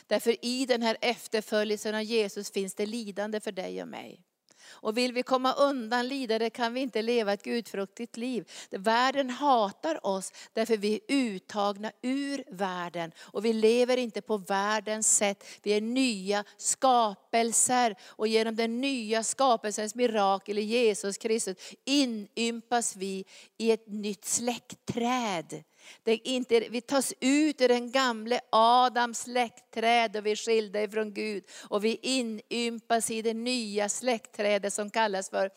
[0.08, 4.27] Därför i den här efterföljelsen av Jesus finns det lidande för dig och mig.
[4.70, 8.50] Och vill vi komma undan lidande kan vi inte leva ett gudfruktigt liv.
[8.70, 13.12] Världen hatar oss därför vi är uttagna ur världen.
[13.20, 15.44] Och vi lever inte på världens sätt.
[15.64, 17.96] Vi är nya skapelser.
[18.06, 23.26] Och genom den nya skapelsens mirakel i Jesus Kristus inympas vi
[23.58, 25.64] i ett nytt släktträd.
[26.04, 31.14] Det inte, vi tas ut ur den gamle Adams släktträd och vi är skilda ifrån
[31.14, 31.44] Gud.
[31.70, 35.52] Och vi inympas i det nya släktträdet som kallas för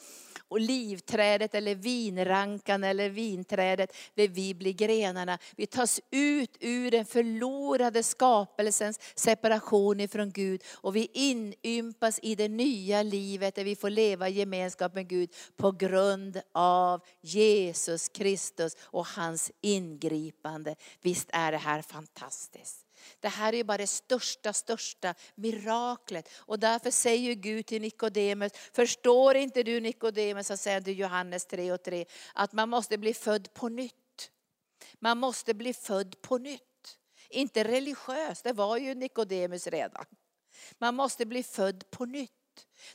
[0.50, 5.38] olivträdet eller vinrankan eller vinträdet där vi blir grenarna.
[5.56, 12.48] Vi tas ut ur den förlorade skapelsens separation ifrån Gud och vi inympas i det
[12.48, 18.76] nya livet där vi får leva i gemenskap med Gud på grund av Jesus Kristus
[18.80, 20.74] och hans ingripande.
[21.02, 22.86] Visst är det här fantastiskt.
[23.20, 26.28] Det här är bara det största, största miraklet.
[26.36, 31.72] Och därför säger Gud till Nikodemus, förstår inte du Nikodemus, så säger du Johannes 3
[31.72, 34.30] och 3, att man måste bli född på nytt.
[34.98, 36.62] Man måste bli född på nytt.
[37.30, 40.04] Inte religiöst, det var ju Nikodemus redan.
[40.78, 42.39] Man måste bli född på nytt.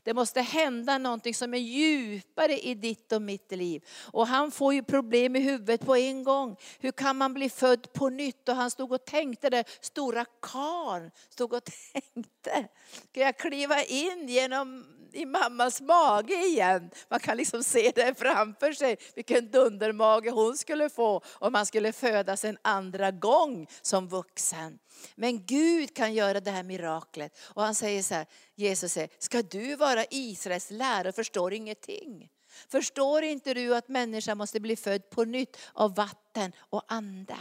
[0.04, 3.84] Det måste hända någonting som är djupare i ditt och mitt liv.
[4.12, 6.58] Och han får ju problem i huvudet på en gång.
[6.80, 8.50] Hur kan man bli född på nytt?
[8.50, 12.68] Och han stod och tänkte det, stora karn stod och tänkte.
[13.12, 16.90] Ska jag kliva in genom i mammas mage igen?
[17.10, 21.92] Man kan liksom se det framför sig, vilken dundermage hon skulle få om man skulle
[21.92, 24.80] födas en andra gång som vuxen.
[25.16, 27.38] Men Gud kan göra det här miraklet.
[27.44, 28.26] Och han säger så här,
[28.56, 32.30] Jesus säger, ska du vara Israels lärare och förstår ingenting?
[32.70, 37.38] Förstår inte du att människan måste bli född på nytt av vatten och ande?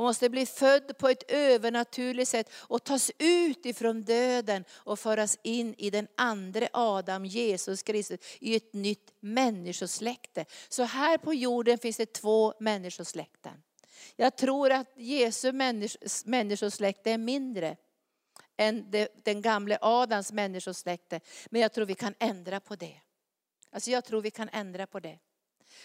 [0.00, 5.38] Hon måste bli född på ett övernaturligt sätt och tas ut ifrån döden och föras
[5.42, 10.44] in i den andra Adam, Jesus Kristus, i ett nytt människosläkte.
[10.68, 13.62] Så här på jorden finns det två människosläkten.
[14.16, 15.52] Jag tror att Jesu
[16.24, 17.76] människosläkte är mindre
[18.56, 18.90] än
[19.24, 21.20] den gamle Adams människosläkte.
[21.50, 23.00] Men jag tror vi kan ändra på det.
[23.70, 25.18] Alltså jag tror vi kan ändra på det.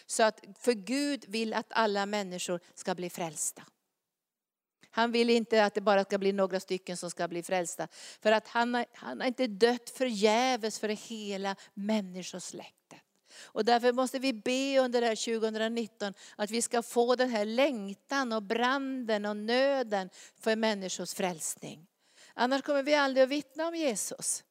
[0.06, 3.63] Så att, för Gud vill att alla människor ska bli frälsta.
[4.95, 7.88] Han vill inte att det bara ska bli några stycken som ska bli frälsta.
[8.21, 13.01] För att han har, han har inte dött förgäves för hela människosläktet.
[13.43, 17.45] Och därför måste vi be under det här 2019 att vi ska få den här
[17.45, 21.88] längtan och branden och nöden för människors frälsning.
[22.34, 24.43] Annars kommer vi aldrig att vittna om Jesus.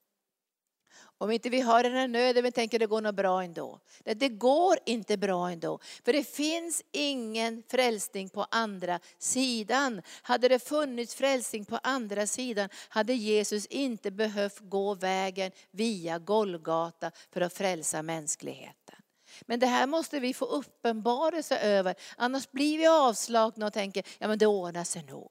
[1.19, 3.81] Om inte vi har den här nöden, vi tänker det går nog bra ändå.
[4.05, 5.79] Nej, det går inte bra ändå.
[6.05, 10.03] För det finns ingen frälsning på andra sidan.
[10.23, 17.11] Hade det funnits frälsning på andra sidan hade Jesus inte behövt gå vägen via Golgata
[17.33, 18.97] för att frälsa mänskligheten.
[19.43, 24.29] Men det här måste vi få uppenbarelse över, annars blir vi avslagna och tänker, ja
[24.29, 25.31] men det ordnar sig nog.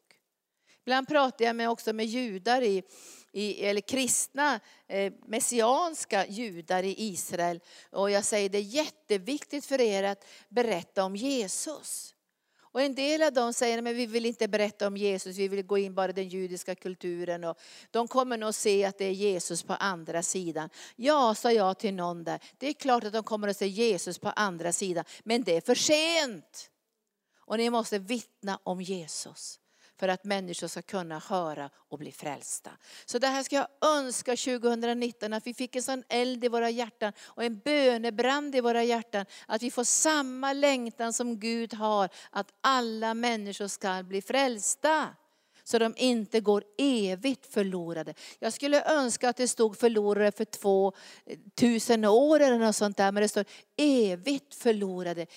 [0.86, 2.84] Ibland pratar jag med, också med judar i,
[3.34, 7.60] i, eller kristna eh, messianska judar i Israel.
[7.92, 12.16] Och jag säger det är jätteviktigt för er att berätta om Jesus.
[12.74, 15.66] Och en del av dem säger men vi vill inte berätta om Jesus, vi vill
[15.66, 17.44] gå in bara i den judiska kulturen.
[17.44, 17.60] Och
[17.92, 20.70] de kommer nog se att det är Jesus på andra sidan.
[20.96, 24.20] Ja, sa jag till någon där, det är klart att de kommer att se Jesus
[24.20, 26.70] på andra sidan, men det är för sent.
[27.38, 29.60] Och ni måste vittna om Jesus
[30.04, 32.72] för att människor ska kunna höra och bli frälsta.
[33.06, 36.70] Så det här ska jag önska 2019, att vi fick en sån eld i våra
[36.70, 39.26] hjärtan och en bönebrand i våra hjärtan.
[39.48, 45.08] Att vi får samma längtan som Gud har, att alla människor ska bli frälsta
[45.64, 48.14] så de inte går evigt förlorade.
[48.40, 50.94] Jag skulle önska att det stod förlorade för två
[51.56, 53.46] tusen år eller något sånt där, men det står
[53.78, 55.28] evigt förlorade.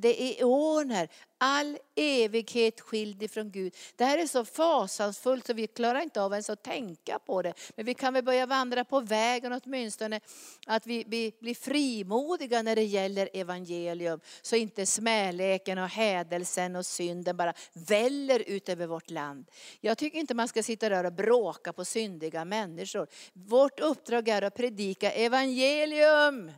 [0.00, 1.08] Det är eoner,
[1.38, 3.76] all evighet skild ifrån Gud.
[3.96, 7.54] Det här är så fasansfullt så vi klarar inte av ens att tänka på det.
[7.76, 10.20] Men vi kan väl börja vandra på vägen åtminstone
[10.66, 14.20] att vi, vi blir frimodiga när det gäller evangelium.
[14.42, 19.50] Så inte smäleken och hädelsen och synden bara väller ut över vårt land.
[19.80, 23.08] Jag tycker inte man ska sitta där och bråka på syndiga människor.
[23.32, 26.52] Vårt uppdrag är att predika evangelium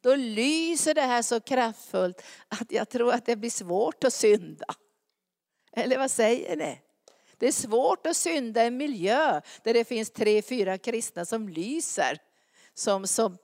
[0.00, 4.66] då lyser det här så kraftfullt att jag tror att det blir svårt att synda.
[5.72, 6.80] Eller vad säger ni?
[7.38, 11.48] Det är svårt att synda i en miljö där det finns tre, fyra kristna som
[11.48, 12.18] lyser.
[12.74, 13.38] Som, som,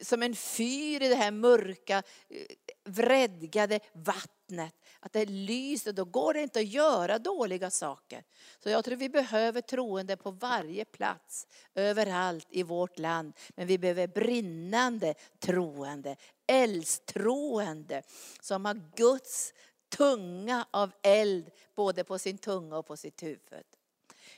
[0.00, 2.46] som en fyr i det här mörka, eh,
[2.84, 4.74] vredgade vattnet.
[5.04, 8.24] Att det lyser, då går det inte att göra dåliga saker.
[8.58, 13.32] Så jag tror vi behöver troende på varje plats, överallt i vårt land.
[13.48, 18.02] Men vi behöver brinnande troende, eldstroende
[18.40, 19.52] som har Guds
[19.96, 23.66] tunga av eld både på sin tunga och på sitt huvud.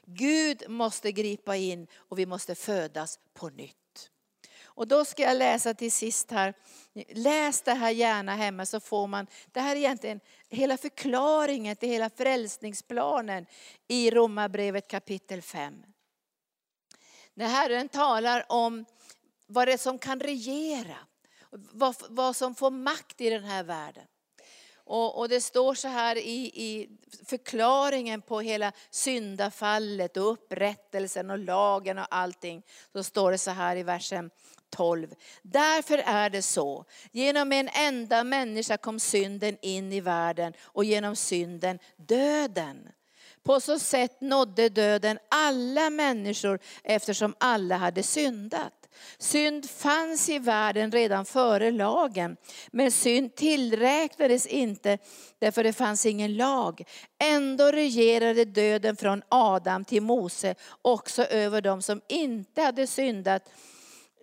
[0.05, 3.84] Gud måste gripa in och vi måste födas på nytt.
[4.75, 6.55] Och då ska jag läsa till sist här.
[7.09, 11.89] Läs det här gärna hemma så får man, det här är egentligen hela förklaringen till
[11.89, 13.47] hela frälsningsplanen
[13.89, 15.83] i Romarbrevet kapitel 5.
[17.35, 18.85] När Herren talar om
[19.47, 20.97] vad det är som kan regera,
[21.51, 24.05] vad, vad som får makt i den här världen.
[24.87, 26.89] Och, och, det står så här i, i
[27.27, 32.63] förklaringen på hela syndafallet och upprättelsen och lagen och allting.
[32.93, 34.31] Så står det så här i versen
[34.77, 35.15] 12.
[35.43, 41.17] Därför är det så, genom en enda människa kom synden in i världen och genom
[41.17, 42.89] synden döden.
[43.43, 48.73] På så sätt nådde döden alla människor eftersom alla hade syndat.
[49.19, 52.37] Synd fanns i världen redan före lagen,
[52.71, 54.99] men synd tillräknades inte
[55.39, 56.83] därför det fanns ingen lag.
[57.19, 63.51] Ändå regerade döden från Adam till Mose också över dem som inte hade syndat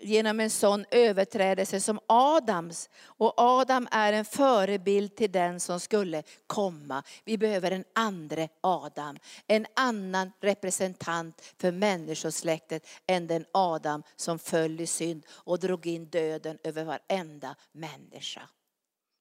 [0.02, 2.90] genom en sån överträdelse som Adams.
[3.06, 7.04] Och Adam är en förebild till den som skulle komma.
[7.26, 14.82] Vi behöver en andre Adam, en annan representant för människosläktet än den Adam som föll
[14.82, 18.42] i synd och drog in döden över varenda människa.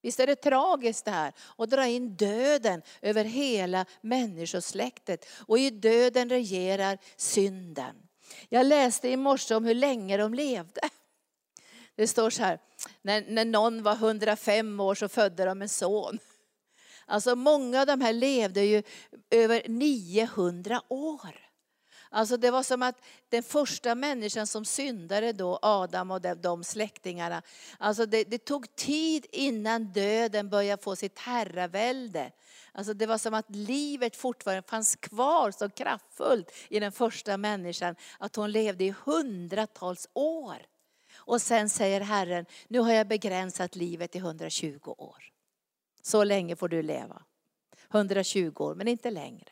[0.02, 5.70] Visst är det tragiskt det här att dra in döden över hela människosläktet och i
[5.70, 7.96] döden regerar synden.
[8.48, 10.80] Jag läste i morse om hur länge de levde.
[11.94, 12.58] Det står så här,
[13.02, 16.18] när, när någon var 105 år så födde de en son.
[17.06, 18.82] Alltså många av de här levde ju
[19.30, 21.50] över 900 år.
[22.12, 22.96] Alltså det var som att
[23.28, 27.42] den första människan som syndade då, Adam och de, de släktingarna,
[27.78, 32.32] alltså det, det, tog tid innan döden började få sitt herravälde.
[32.72, 37.96] Alltså det var som att livet fortfarande fanns kvar så kraftfullt i den första människan,
[38.18, 40.66] att hon levde i hundratals år.
[41.14, 45.24] Och sen säger Herren, nu har jag begränsat livet till 120 år.
[46.02, 47.22] Så länge får du leva.
[47.90, 49.48] 120 år, men inte längre.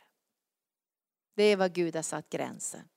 [1.37, 2.89] Det är vad Gud har satt gränsen.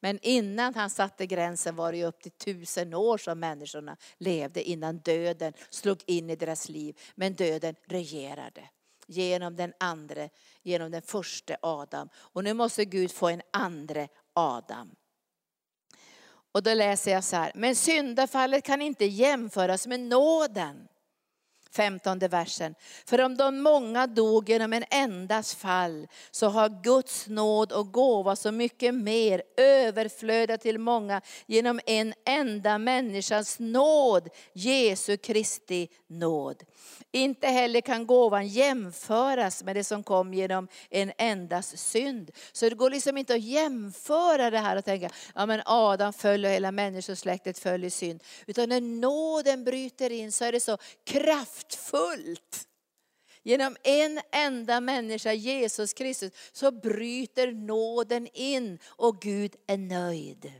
[0.00, 4.98] Men innan han satte gränsen var det upp till tusen år som människorna levde innan
[4.98, 6.98] döden slog in i deras liv.
[7.14, 8.68] Men döden regerade
[9.10, 10.28] genom den andra,
[10.62, 12.08] genom den första Adam.
[12.14, 14.94] Och nu måste Gud få en andra Adam.
[16.52, 20.88] Och då läser jag så här, men syndafallet kan inte jämföras med nåden
[21.72, 22.74] femtonde versen.
[23.06, 28.36] För om de många dog genom en endas fall så har Guds nåd och gåva
[28.36, 36.62] så mycket mer överflödat till många genom en enda människas nåd, Jesu Kristi nåd.
[37.12, 42.30] Inte heller kan gåvan jämföras med det som kom genom en endas synd.
[42.52, 46.44] Så det går liksom inte att jämföra det här och tänka, ja men Adam föll
[46.44, 48.22] och hela människosläktet föll i synd.
[48.46, 50.78] Utan när nåden bryter in så är det så
[51.70, 52.66] kraftfullt.
[53.42, 60.52] Genom en enda människa, Jesus Kristus, så bryter nåden in och Gud är nöjd.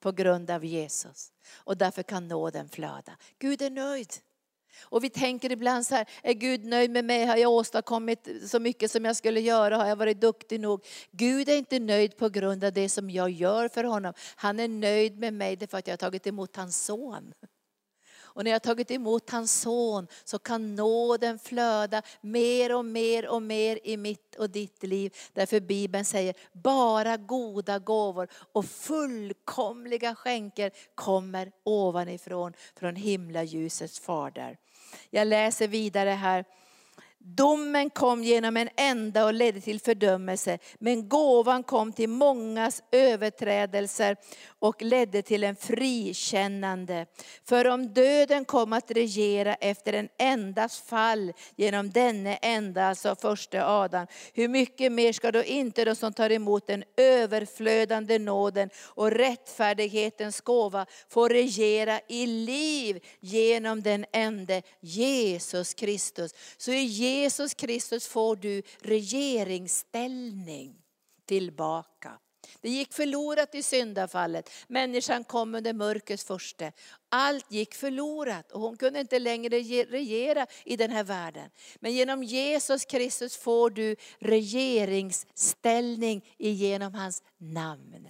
[0.00, 1.32] På grund av Jesus.
[1.54, 3.16] Och därför kan nåden flöda.
[3.38, 4.12] Gud är nöjd.
[4.82, 7.24] Och vi tänker ibland så här, är Gud nöjd med mig?
[7.26, 9.76] Har jag åstadkommit så mycket som jag skulle göra?
[9.76, 10.84] Har jag varit duktig nog?
[11.10, 14.12] Gud är inte nöjd på grund av det som jag gör för honom.
[14.36, 17.32] Han är nöjd med mig därför att jag har tagit emot hans son.
[18.38, 23.42] Och när jag tagit emot hans son så kan nåden flöda mer och mer och
[23.42, 25.14] mer i mitt och ditt liv.
[25.32, 34.56] Därför Bibeln säger bara goda gåvor och fullkomliga skänker kommer ovanifrån från himlaljusets fader.
[35.10, 36.44] Jag läser vidare här.
[37.36, 44.16] Domen kom genom en enda och ledde till fördömelse, men gåvan kom till mångas överträdelser
[44.58, 47.06] och ledde till en frikännande.
[47.48, 53.66] För om döden kom att regera efter en endas fall genom denne enda, alltså första
[53.66, 59.10] Adam, hur mycket mer ska då inte de som tar emot den överflödande nåden och
[59.10, 66.34] rättfärdighetens gåva få regera i liv genom den ende Jesus Kristus.
[66.56, 66.84] Så i
[67.18, 70.74] Jesus Kristus får du regeringsställning
[71.26, 72.18] tillbaka.
[72.60, 74.50] Det gick förlorat i syndafallet.
[74.68, 76.72] Människan kom under mörkrets första.
[77.08, 81.50] Allt gick förlorat och hon kunde inte längre regera i den här världen.
[81.80, 88.08] Men genom Jesus Kristus får du regeringsställning genom hans namn.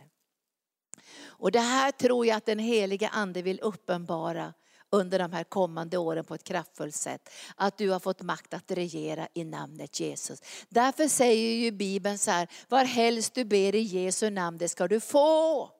[1.21, 4.55] Och det här tror jag att den heliga ande vill uppenbara
[4.91, 7.31] under de här kommande åren på ett kraftfullt sätt.
[7.57, 10.43] Att du har fått makt att regera i namnet Jesus.
[10.69, 14.89] Därför säger ju Bibeln så här, var helst du ber i Jesu namn, det ska
[14.89, 15.78] du få.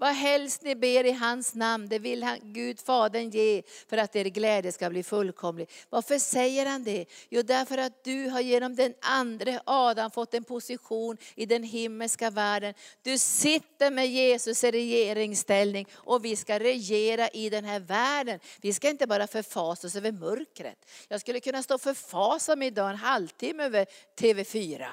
[0.00, 4.16] Vad helst ni ber i hans namn, det vill han, Gud Fadern ge för att
[4.16, 5.70] er glädje ska bli fullkomlig.
[5.90, 7.06] Varför säger han det?
[7.28, 12.30] Jo, därför att du har genom den andra Adam fått en position i den himmelska
[12.30, 12.74] världen.
[13.02, 18.40] Du sitter med Jesus i regeringsställning och vi ska regera i den här världen.
[18.60, 20.90] Vi ska inte bara förfasa oss över mörkret.
[21.08, 23.86] Jag skulle kunna stå och förfasa mig idag en halvtimme över
[24.20, 24.86] TV4.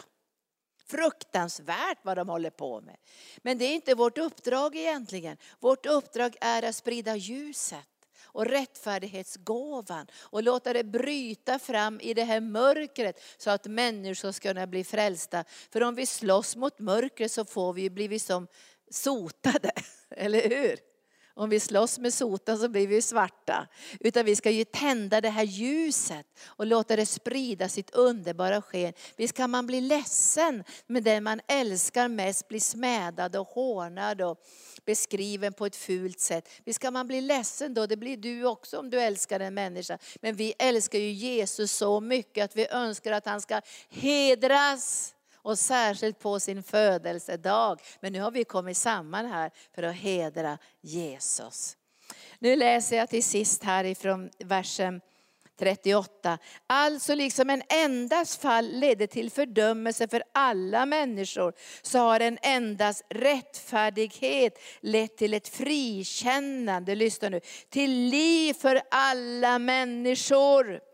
[0.90, 2.98] Fruktansvärt vad de håller på med.
[3.38, 5.38] Men det är inte vårt uppdrag egentligen.
[5.60, 7.88] Vårt uppdrag är att sprida ljuset
[8.24, 14.50] och rättfärdighetsgåvan och låta det bryta fram i det här mörkret så att människor ska
[14.50, 15.44] kunna bli frälsta.
[15.72, 18.48] För om vi slåss mot mörkret så får vi bli som
[18.92, 19.72] sotade,
[20.10, 20.78] eller hur?
[21.38, 23.68] Om vi slåss med soten så blir vi svarta.
[24.00, 28.94] Utan vi ska ju tända det här ljuset och låta det sprida sitt underbara sken.
[29.16, 34.38] Visst kan man bli ledsen med den man älskar mest blir smädad och hånad och
[34.86, 36.50] beskriven på ett fult sätt.
[36.64, 39.98] Visst kan man bli ledsen då, det blir du också om du älskar en människa.
[40.22, 45.14] Men vi älskar ju Jesus så mycket att vi önskar att han ska hedras
[45.48, 47.82] och särskilt på sin födelsedag.
[48.00, 51.78] Men nu har vi kommit samman här för att hedra Jesus.
[52.39, 55.02] Nu läser jag till sist här ifrån versen
[55.60, 56.38] 38.
[56.68, 63.04] Alltså liksom en endas fall ledde till fördömelse för alla människor, så har en endas
[63.10, 70.87] rättfärdighet lett till ett frikännande, lyssna nu, till liv för alla människor.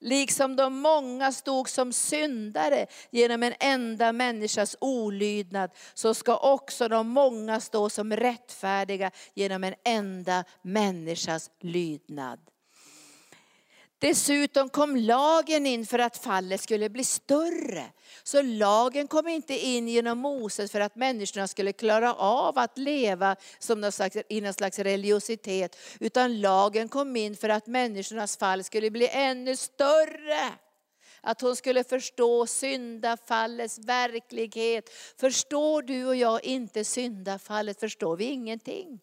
[0.00, 7.08] Liksom de många stod som syndare genom en enda människas olydnad, så ska också de
[7.08, 12.49] många stå som rättfärdiga genom en enda människas lydnad.
[14.00, 17.84] Dessutom kom lagen in för att fallet skulle bli större.
[18.22, 23.36] Så lagen kom inte in genom Moses för att människorna skulle klara av att leva
[23.58, 25.76] som någon slags, i någon slags religiositet.
[26.00, 30.52] Utan lagen kom in för att människornas fall skulle bli ännu större.
[31.20, 34.90] Att hon skulle förstå syndafallets verklighet.
[35.20, 39.00] Förstår du och jag inte syndafallet förstår vi ingenting.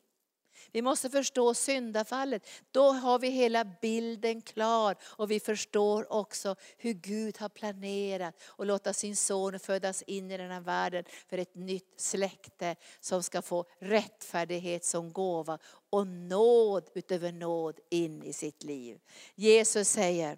[0.71, 2.47] Vi måste förstå syndafallet.
[2.71, 8.65] Då har vi hela bilden klar och vi förstår också hur Gud har planerat och
[8.65, 13.41] låta sin son födas in i den här världen för ett nytt släkte som ska
[13.41, 15.59] få rättfärdighet som gåva
[15.89, 18.99] och nåd utöver nåd in i sitt liv.
[19.35, 20.37] Jesus säger,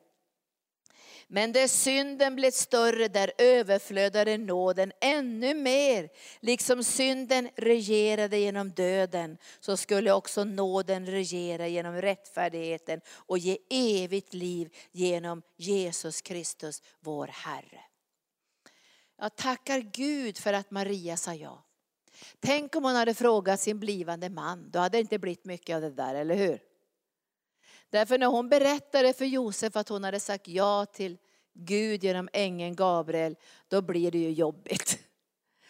[1.31, 6.09] men där synden blev större, där överflödade nåden ännu mer.
[6.39, 14.33] Liksom synden regerade genom döden, så skulle också nåden regera genom rättfärdigheten och ge evigt
[14.33, 17.81] liv genom Jesus Kristus, vår Herre.
[19.17, 21.65] Jag tackar Gud för att Maria sa ja.
[22.39, 25.81] Tänk om hon hade frågat sin blivande man, då hade det inte blivit mycket av
[25.81, 26.68] det där, eller hur?
[27.89, 31.17] Därför när hon berättade för Josef att hon hade sagt ja till
[31.53, 33.35] Gud genom ängeln Gabriel,
[33.67, 34.99] då blir det ju jobbigt.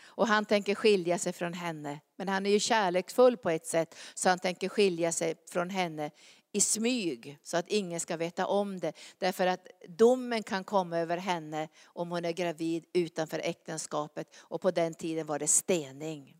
[0.02, 2.00] Och han tänker skilja sig från henne.
[2.16, 6.12] Men han är ju kärleksfull på ett sätt, så han tänker skilja sig från henne
[6.52, 8.94] i smyg så att ingen ska veta om det.
[9.18, 14.72] Därför att domen kan komma över henne om hon är gravid utanför äktenskapet och på
[14.72, 16.36] den tiden var det stening.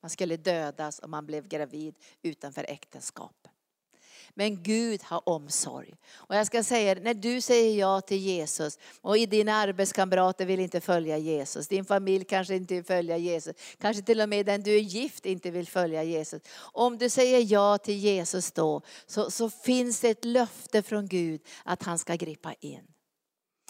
[0.00, 3.52] Man skulle dödas om man blev gravid utanför äktenskapet.
[4.34, 5.94] Men Gud har omsorg.
[6.14, 10.80] Och jag ska säga när du säger ja till Jesus och dina arbetskamrater vill inte
[10.80, 14.74] följa Jesus, din familj kanske inte vill följa Jesus, kanske till och med den du
[14.74, 16.42] är gift inte vill följa Jesus.
[16.58, 21.40] Om du säger ja till Jesus då så, så finns det ett löfte från Gud
[21.64, 22.97] att han ska gripa in.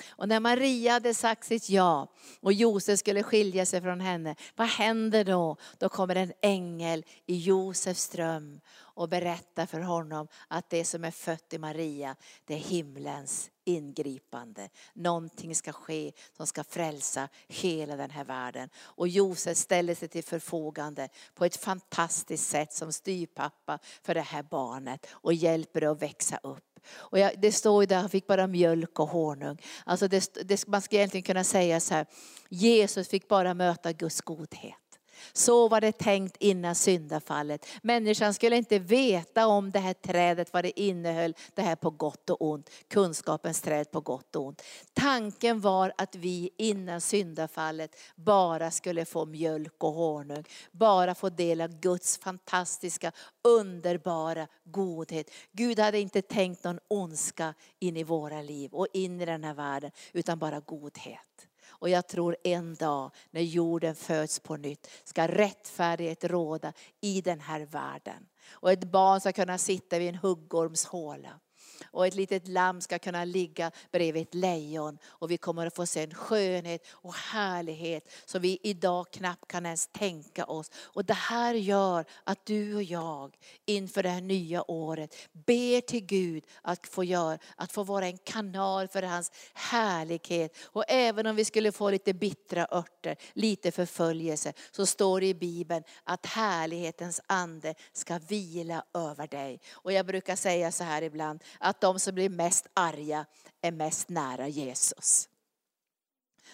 [0.08, 4.68] Och när Maria hade sagt sitt ja och Josef skulle skilja sig från henne, vad
[4.68, 5.56] händer då?
[5.78, 8.60] Då kommer en ängel i Josefs dröm
[8.98, 14.68] och berättar för honom att det som är fött i Maria, det är himlens ingripande.
[14.92, 18.68] Någonting ska ske som ska frälsa hela den här världen.
[18.76, 24.42] Och Josef ställer sig till förfogande på ett fantastiskt sätt som styrpappa för det här
[24.42, 26.67] barnet och hjälper det att växa upp.
[26.88, 29.62] Och jag, det står ju där, han fick bara mjölk och honung.
[29.84, 32.06] Alltså det, det, man ska egentligen kunna säga så här,
[32.48, 34.87] Jesus fick bara möta Guds godhet.
[35.32, 37.66] Så var det tänkt innan syndafallet.
[37.82, 42.30] Människan skulle inte veta om det här trädet, vad det innehöll, det här på gott
[42.30, 42.70] och ont.
[42.88, 44.62] Kunskapens träd på gott och ont.
[44.92, 50.44] Tanken var att vi innan syndafallet bara skulle få mjölk och honung.
[50.72, 53.12] Bara få del av Guds fantastiska,
[53.42, 55.30] underbara godhet.
[55.52, 59.54] Gud hade inte tänkt någon ondska in i våra liv och in i den här
[59.54, 61.47] världen, utan bara godhet.
[61.78, 67.40] Och jag tror en dag när jorden föds på nytt ska rättfärdighet råda i den
[67.40, 68.26] här världen.
[68.50, 71.40] Och ett barn ska kunna sitta vid en huggormshåla
[71.84, 74.98] och ett litet lamm ska kunna ligga bredvid ett lejon.
[75.06, 79.66] Och vi kommer att få se en skönhet och härlighet som vi idag knappt kan
[79.66, 80.70] ens tänka oss.
[80.74, 86.06] Och det här gör att du och jag inför det här nya året ber till
[86.06, 90.56] Gud att få, göra, att få vara en kanal för hans härlighet.
[90.62, 95.34] Och även om vi skulle få lite bittra örter, lite förföljelse, så står det i
[95.34, 99.60] Bibeln att härlighetens ande ska vila över dig.
[99.72, 103.26] Och jag brukar säga så här ibland, att de som blir mest arga
[103.62, 105.28] är mest nära Jesus.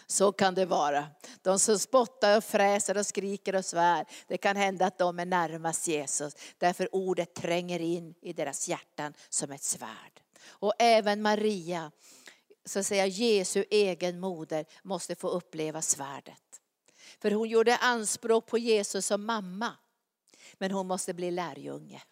[0.07, 1.07] Så kan det vara.
[1.43, 5.27] De som spottar och fräser och skriker och svär, det kan hända att de är
[5.27, 6.37] närmast Jesus.
[6.59, 10.21] Därför ordet tränger in i deras hjärtan som ett svärd.
[10.47, 11.91] Och även Maria,
[12.65, 16.61] så att säga Jesu egen moder, måste få uppleva svärdet.
[17.19, 19.77] För hon gjorde anspråk på Jesus som mamma.
[20.55, 22.03] Men hon måste bli lärjunge.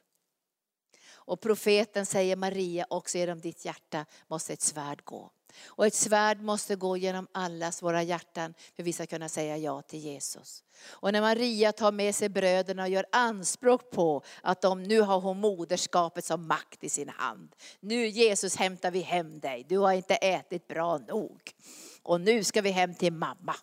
[1.33, 5.31] Och profeten säger Maria, också genom ditt hjärta måste ett svärd gå.
[5.65, 9.83] Och ett svärd måste gå genom allas våra hjärtan för vi ska kunna säga ja
[9.83, 10.65] till Jesus.
[10.91, 15.21] Och när Maria tar med sig bröderna och gör anspråk på att de, nu har
[15.21, 17.55] hon moderskapet som makt i sin hand.
[17.81, 21.51] Nu Jesus hämtar vi hem dig, du har inte ätit bra nog.
[22.03, 23.55] Och nu ska vi hem till mamma.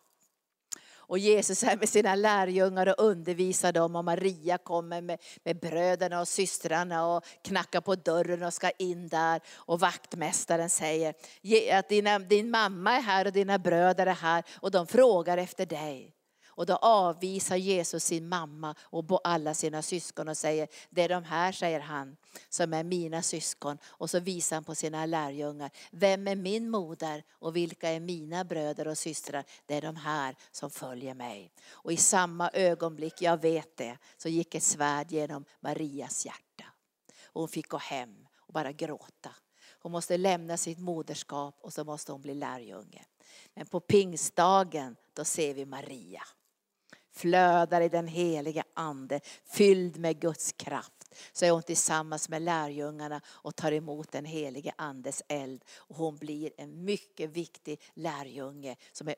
[1.10, 6.20] Och Jesus är med sina lärjungar och undervisar dem och Maria kommer med, med bröderna
[6.20, 9.41] och systrarna och knackar på dörren och ska in där.
[9.55, 11.14] Och vaktmästaren säger
[11.72, 15.66] att dina, din mamma är här och dina bröder är här och de frågar efter
[15.66, 16.18] dig.
[16.60, 21.24] Och då avvisar Jesus sin mamma och alla sina syskon och säger, det är de
[21.24, 22.18] här, säger han,
[22.49, 23.78] som är mina syskon.
[23.86, 28.43] Och så visar han på sina lärjungar, vem är min moder och vilka är mina
[28.43, 29.43] bröder och systrar?
[29.66, 31.51] Det är de här som följer mig.
[31.70, 36.66] Och i samma ögonblick, jag vet det, så gick ett svärd genom Marias hjärta.
[37.26, 39.32] Och hon fick gå hem och bara gråta.
[39.82, 43.05] Hon måste lämna sitt moderskap och så måste hon bli lärjunge.
[43.53, 46.24] Men på pingstdagen, då ser vi Maria
[47.20, 51.15] flödar i den heliga ande, fylld med Guds kraft.
[51.32, 55.65] Så är hon tillsammans med lärjungarna och tar emot den helige andes eld.
[55.76, 59.15] Och hon blir en mycket viktig lärjunge som är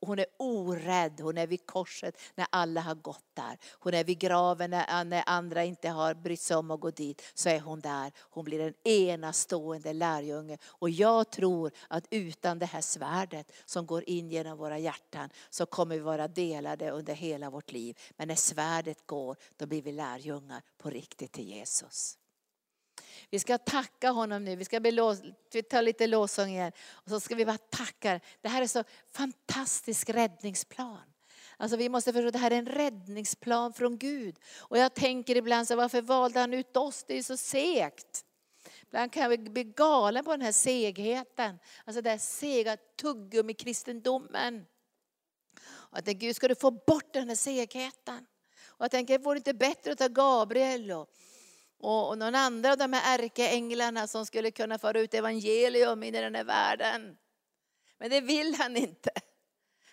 [0.00, 3.58] hon är orädd, hon är vid korset när alla har gått där.
[3.78, 7.22] Hon är vid graven när, andra inte har brytt sig om att gå dit.
[7.34, 8.12] Så är hon där.
[8.18, 10.58] Hon blir en enastående lärjunge.
[10.64, 15.66] Och jag tror att utan det här svärdet som går in genom våra hjärtan så
[15.66, 17.98] kommer vi vara delade under hela vårt liv.
[18.16, 22.18] Men när svärdet går, då blir vi lärjungar på riktigt till Jesus.
[23.30, 24.56] Vi ska tacka honom nu.
[24.56, 24.92] Vi ska vi
[25.82, 26.72] lite lovsång igen.
[26.90, 28.20] Och så ska vi bara tacka.
[28.40, 31.12] Det här är så fantastisk räddningsplan.
[31.56, 34.38] Alltså vi måste förstå att det här är en räddningsplan från Gud.
[34.58, 37.04] Och jag tänker ibland så varför valde han ut oss?
[37.04, 38.24] Det är ju så segt.
[38.82, 41.58] Ibland kan jag bli galen på den här segheten.
[41.84, 44.66] Alltså den här sega tuggummi-kristendomen.
[45.64, 48.26] Och jag tänker, Gud ska du få bort den här segheten.
[48.64, 51.08] Och jag tänker, vore det inte bättre att ta Gabriel och
[51.82, 56.20] och någon andra av de här ärkeänglarna som skulle kunna föra ut evangelium in i
[56.20, 57.16] den här världen.
[57.98, 59.10] Men det vill han inte.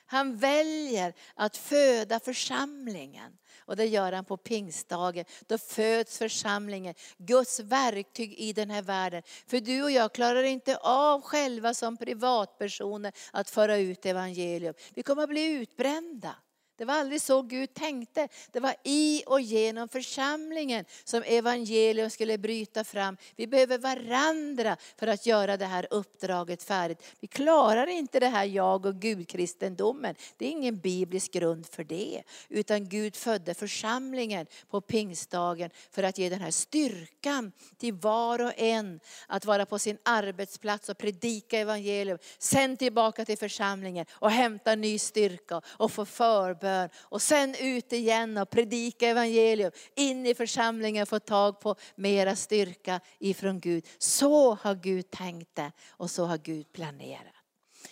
[0.06, 3.38] Han väljer att föda församlingen.
[3.60, 5.26] Och det gör han på pingstdagen.
[5.48, 9.24] Då föds församlingen, Guds verktyg i den här världen.
[9.48, 14.74] För du och jag klarar inte av själva som privatpersoner att föra ut evangelium.
[14.94, 16.36] Vi kommer att bli utbrända.
[16.80, 18.28] Det var aldrig så Gud tänkte.
[18.52, 23.18] Det var i och genom församlingen som evangelium skulle bryta fram.
[23.36, 27.04] Vi behöver varandra för att göra det här uppdraget färdigt.
[27.20, 30.16] Vi klarar inte det här jag och Gud-kristendomen.
[30.38, 32.24] Det är ingen biblisk grund för det.
[32.50, 38.54] Utan Gud födde församlingen på pingstdagen för att ge den här styrkan till var och
[38.58, 42.18] en att vara på sin arbetsplats och predika evangelium.
[42.38, 47.94] Sen tillbaka till församlingen och hämta ny styrka och få förbön bön och sen ut
[47.94, 49.72] igen och predika evangelium.
[49.96, 53.88] In i församlingen och få tag på mera styrka ifrån Gud.
[53.98, 57.34] Så har Gud tänkt det och så har Gud planerat.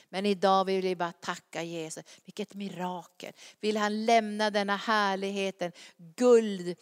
[0.09, 2.03] Men idag vill vi bara tacka Jesus.
[2.25, 3.33] Vilket mirakel.
[3.59, 5.71] Vill han lämna denna härligheten,
[6.15, 6.77] guldgatorna,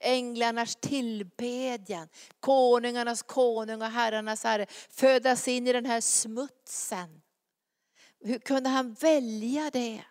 [0.00, 2.08] änglarnas tillbedjan,
[2.40, 4.66] konungarnas konung och herrarnas herre.
[4.90, 7.22] Födas in i den här smutsen.
[8.26, 10.02] Hur kunde han välja det?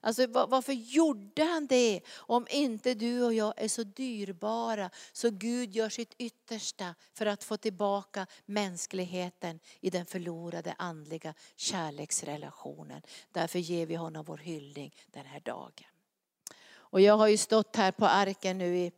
[0.00, 5.76] Alltså varför gjorde han det om inte du och jag är så dyrbara så Gud
[5.76, 13.02] gör sitt yttersta för att få tillbaka mänskligheten i den förlorade andliga kärleksrelationen.
[13.32, 15.88] Därför ger vi honom vår hyllning den här dagen.
[16.70, 18.92] Och jag har ju stått här på arken nu i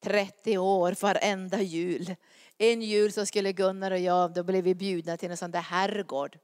[0.00, 2.14] 30 år varenda jul.
[2.58, 5.60] En jul så skulle Gunnar och jag, då blev vi bjudna till en sån där
[5.60, 6.38] herrgård.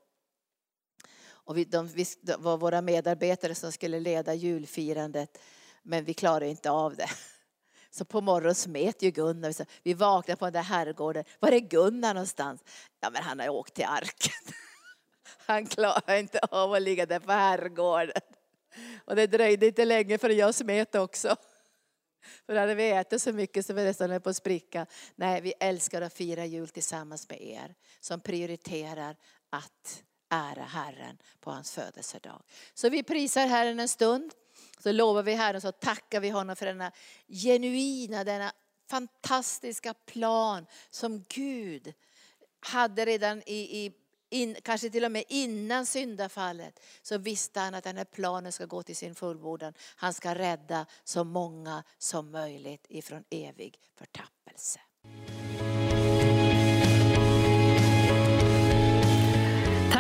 [1.45, 5.39] Och vi, de, vi, det var våra medarbetare som skulle leda julfirandet.
[5.83, 7.09] Men vi klarade inte av det.
[7.91, 9.55] Så på morgonen smet ju Gunnar.
[9.83, 11.25] Vi vaknade på den där herrgården.
[11.41, 12.65] Var är Gunnar någonstans?
[13.01, 14.33] Ja men han har åkt till arken.
[15.47, 18.23] Han klarar inte av att ligga där på herrgården.
[19.05, 21.37] Och det dröjde inte länge förrän jag smet också.
[22.47, 24.87] För hade vi ätit så mycket så vi nästan höll på att spricka.
[25.15, 29.17] Nej, vi älskar att fira jul tillsammans med er som prioriterar
[29.51, 30.03] att
[30.33, 32.43] ära Herren på hans födelsedag.
[32.75, 34.33] Så vi prisar Herren en stund.
[34.79, 36.93] Så lovar vi Herren, så tackar vi honom för denna
[37.29, 38.53] genuina, denna
[38.91, 41.93] fantastiska plan som Gud
[42.61, 43.93] hade redan i, i
[44.33, 48.67] in, kanske till och med innan syndafallet, så visste han att den här planen ska
[48.67, 49.75] gå till sin fullbordan.
[49.97, 54.81] Han ska rädda så många som möjligt ifrån evig förtappelse.